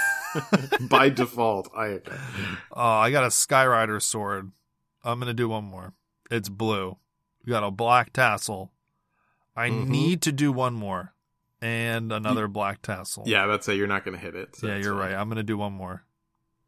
[0.90, 2.20] By default, Ayaka.
[2.72, 4.52] Oh, I got a Skyrider sword.
[5.04, 5.94] I'm gonna do one more.
[6.32, 6.98] It's blue.
[7.46, 8.72] We got a black tassel.
[9.56, 9.88] I Mhm.
[9.88, 11.14] need to do one more,
[11.66, 13.24] and another black tassel.
[13.26, 13.74] Yeah, that's it.
[13.74, 14.56] you're not going to hit it.
[14.56, 15.12] so yeah, you're fine.
[15.12, 15.14] right.
[15.14, 16.04] I'm gonna do one more.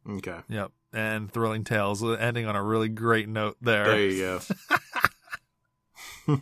[0.08, 0.72] Okay, Yep.
[0.92, 3.84] And Thrilling Tales, ending on a really great note there.
[3.84, 4.40] there you
[6.26, 6.40] go.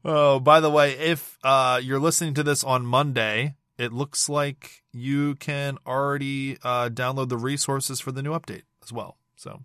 [0.04, 4.82] oh, by the way, if uh, you're listening to this on Monday, it looks like
[4.90, 9.18] you can already uh, download the resources for the new update as well.
[9.36, 9.60] So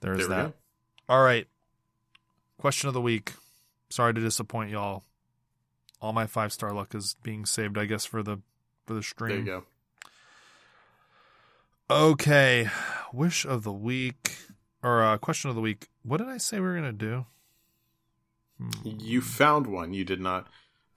[0.00, 0.46] there's there that.
[0.48, 0.52] go.
[1.08, 1.46] All right.
[2.58, 3.32] Question of the week.
[3.90, 5.04] Sorry to disappoint y'all.
[6.04, 8.40] All my five star luck is being saved, I guess, for the
[8.84, 9.46] for the stream.
[9.46, 9.64] There you
[11.88, 12.10] go.
[12.10, 12.68] Okay,
[13.10, 14.36] wish of the week
[14.82, 15.88] or uh, question of the week.
[16.02, 17.24] What did I say we were gonna do?
[18.58, 18.68] Hmm.
[18.84, 19.94] You found one.
[19.94, 20.46] You did not.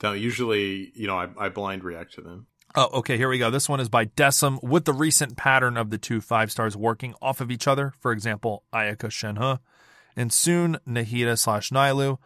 [0.03, 2.47] Now, usually, you know, I, I blind react to them.
[2.75, 3.15] Oh, okay.
[3.15, 3.49] Here we go.
[3.49, 4.61] This one is by Decim.
[4.61, 8.11] With the recent pattern of the two five stars working off of each other, for
[8.11, 9.59] example, Ayaka Shenhe,
[10.17, 12.17] and soon Nahida slash Nilou,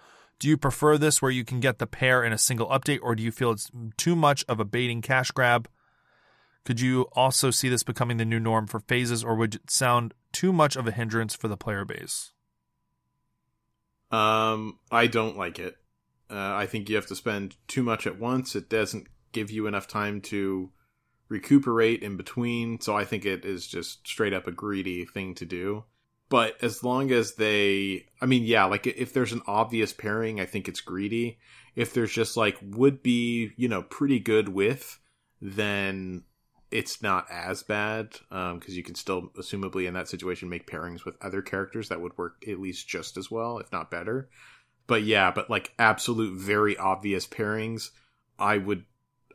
[0.42, 3.14] do you prefer this where you can get the pair in a single update, or
[3.14, 5.70] do you feel it's too much of a baiting cash grab?
[6.66, 10.16] Could you also see this becoming the new norm for phases, or would it sound
[10.32, 12.32] too much of a hindrance for the player base?
[14.10, 15.78] Um, I don't like it.
[16.28, 18.56] Uh, I think you have to spend too much at once.
[18.56, 20.72] It doesn't give you enough time to
[21.30, 22.82] recuperate in between.
[22.82, 25.84] So I think it is just straight up a greedy thing to do.
[26.32, 30.46] But as long as they, I mean, yeah, like if there's an obvious pairing, I
[30.46, 31.40] think it's greedy.
[31.76, 34.98] If there's just like would be, you know, pretty good with,
[35.42, 36.24] then
[36.72, 41.18] it's not as bad because you can still, assumably in that situation, make pairings with
[41.22, 44.30] other characters that would work at least just as well, if not better.
[44.88, 47.90] But yeah, but like absolute, very obvious pairings,
[48.40, 48.86] I would,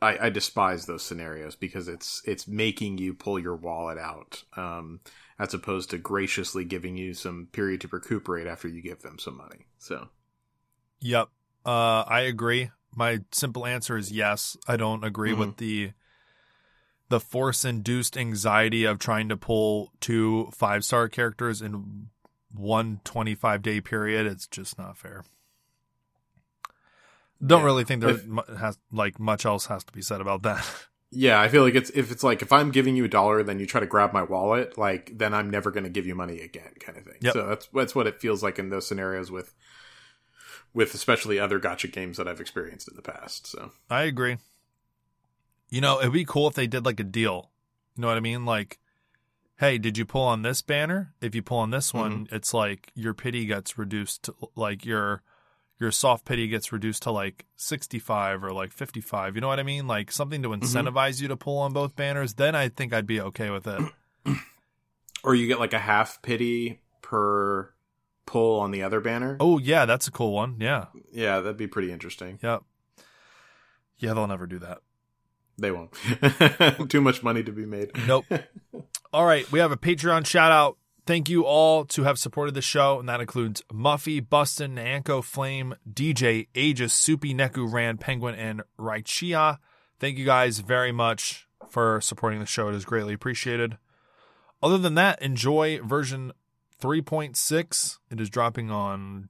[0.01, 4.99] I, I despise those scenarios because it's it's making you pull your wallet out, um,
[5.39, 9.37] as opposed to graciously giving you some period to recuperate after you give them some
[9.37, 9.65] money.
[9.77, 10.09] So
[10.99, 11.29] Yep.
[11.65, 12.71] Uh, I agree.
[12.95, 14.57] My simple answer is yes.
[14.67, 15.37] I don't agree Mhm.
[15.37, 15.91] with the
[17.09, 22.09] the force induced anxiety of trying to pull two five star characters in
[22.51, 24.25] one 25 day period.
[24.25, 25.23] It's just not fair.
[27.45, 27.65] Don't Yeah.
[27.65, 30.65] really think there If- has like much else has to be said about that.
[31.11, 33.59] yeah, I feel like it's if it's like if I'm giving you a dollar, then
[33.59, 36.41] you try to grab my wallet, like then I'm never going to give you money
[36.41, 37.17] again, kind of thing.
[37.21, 37.33] Yep.
[37.33, 39.53] So that's that's what it feels like in those scenarios with
[40.73, 43.47] with especially other gacha games that I've experienced in the past.
[43.47, 44.37] So I agree.
[45.69, 47.51] You know, it'd be cool if they did like a deal.
[47.95, 48.45] You know what I mean?
[48.45, 48.77] Like,
[49.57, 51.13] hey, did you pull on this banner?
[51.21, 52.35] If you pull on this one, mm-hmm.
[52.35, 55.23] it's like your pity gets reduced to like your
[55.79, 59.35] your soft pity gets reduced to like 65 or like 55.
[59.35, 59.87] You know what I mean?
[59.87, 60.63] Like something to mm-hmm.
[60.63, 62.33] incentivize you to pull on both banners.
[62.33, 63.81] Then I think I'd be okay with it.
[65.23, 67.73] or you get like a half pity per
[68.25, 69.37] pull on the other banner.
[69.39, 70.57] Oh, yeah, that's a cool one.
[70.59, 70.85] Yeah.
[71.11, 72.39] Yeah, that'd be pretty interesting.
[72.41, 72.63] Yep.
[73.99, 74.79] Yeah, they'll never do that.
[75.57, 75.91] They won't.
[76.89, 77.91] Too much money to be made.
[78.07, 78.25] Nope.
[79.13, 80.77] All right, we have a Patreon shout out.
[81.07, 85.75] Thank you all to have supported the show, and that includes Muffy, Bustin, Nanko, Flame,
[85.89, 89.59] DJ, Aegis, Soupy, Neku, Rand, Penguin, and Raichia.
[90.01, 92.67] Thank you guys very much for supporting the show.
[92.67, 93.77] It is greatly appreciated.
[94.61, 96.33] Other than that, enjoy version
[96.81, 97.99] 3.6.
[98.11, 99.29] It is dropping on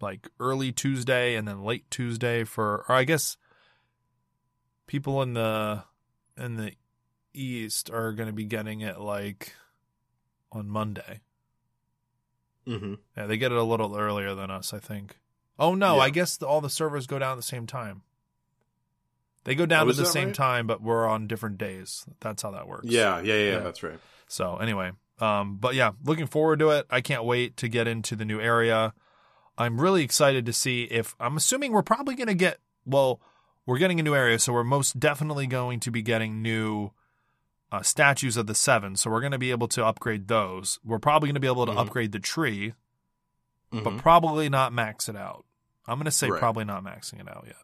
[0.00, 3.36] like early Tuesday and then late Tuesday for, or I guess
[4.86, 5.82] people in the
[6.38, 6.74] in the
[7.32, 9.52] east are going to be getting it like
[10.54, 11.20] on Monday.
[12.66, 12.94] Mm-hmm.
[13.16, 15.18] Yeah, they get it a little earlier than us, I think.
[15.58, 16.02] Oh no, Yeah.
[16.02, 18.02] I guess the, all the servers go down at the same time.
[19.44, 20.34] They go down Oh, at the same right?
[20.34, 22.06] time, but we're on different days.
[22.20, 22.86] That's how that works.
[22.88, 23.58] Yeah, yeah, yeah, Yeah.
[23.58, 23.98] that's right.
[24.26, 26.86] So anyway, um, but yeah, looking forward to it.
[26.88, 28.94] I can't wait to get into the new area.
[29.58, 33.20] I'm really excited to see if I'm assuming we're probably going to get well,
[33.66, 36.90] we're getting a new area, so we're most definitely going to be getting new
[37.78, 38.96] uh, statues of the seven.
[38.96, 40.78] So we're going to be able to upgrade those.
[40.84, 41.78] We're probably going to be able to Mhm.
[41.78, 42.74] upgrade the tree,
[43.70, 43.98] but Mhm.
[43.98, 45.44] probably not max it out.
[45.86, 46.38] I'm going to say Right.
[46.38, 47.56] probably not maxing it out yet.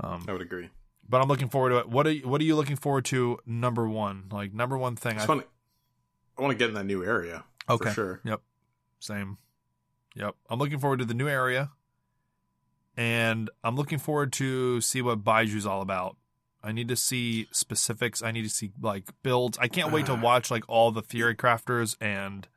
[0.00, 0.70] Um, I would agree.
[1.08, 1.88] but I'm looking forward to it.
[1.88, 3.38] What are you, what are you looking forward to?
[3.46, 5.18] Number one, like number one thing.
[5.18, 5.44] I, fun.
[6.38, 8.20] I want to get in that new area okay, for sure.
[8.24, 8.42] Yep.
[9.00, 9.38] Same.
[10.14, 10.34] Yep.
[10.50, 11.70] I'm looking forward to the new area.
[12.96, 16.16] And I'm looking forward to see what Baizhu's all about.
[16.66, 18.22] I need to see specifics.
[18.22, 19.56] I need to see like builds.
[19.58, 20.20] I can't wait to Ah.
[20.20, 22.48] watch like all the theory crafters and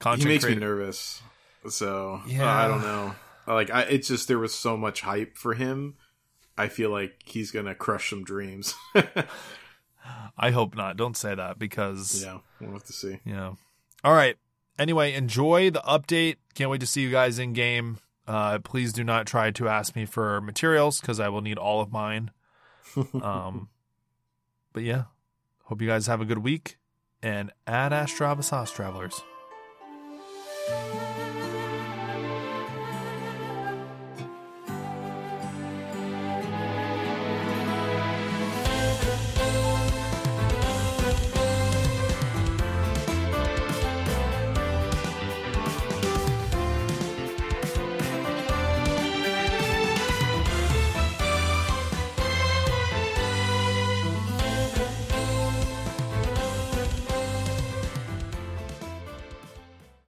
[0.00, 1.22] content he makes creator- me nervous.
[1.68, 2.44] So Yeah.
[2.44, 3.14] uh, I don't know.
[3.46, 5.94] Like I, it's just there was so much hype for him.
[6.58, 8.74] I feel like he's gonna crush some dreams.
[10.36, 10.96] I hope not.
[10.96, 13.20] Don't say that because yeah, we'll have to see.
[13.24, 13.54] Yeah.
[14.02, 14.36] All right.
[14.78, 16.36] Anyway, enjoy the update.
[16.54, 17.98] Can't wait to see you guys in game.
[18.26, 21.80] Uh, please do not try to ask me for materials because I will need all
[21.80, 22.30] of mine.
[23.22, 23.68] Um,
[24.72, 25.04] but yeah,
[25.64, 26.78] hope you guys have a good week.
[27.22, 29.22] And ad Astra Abyssosque Travelers.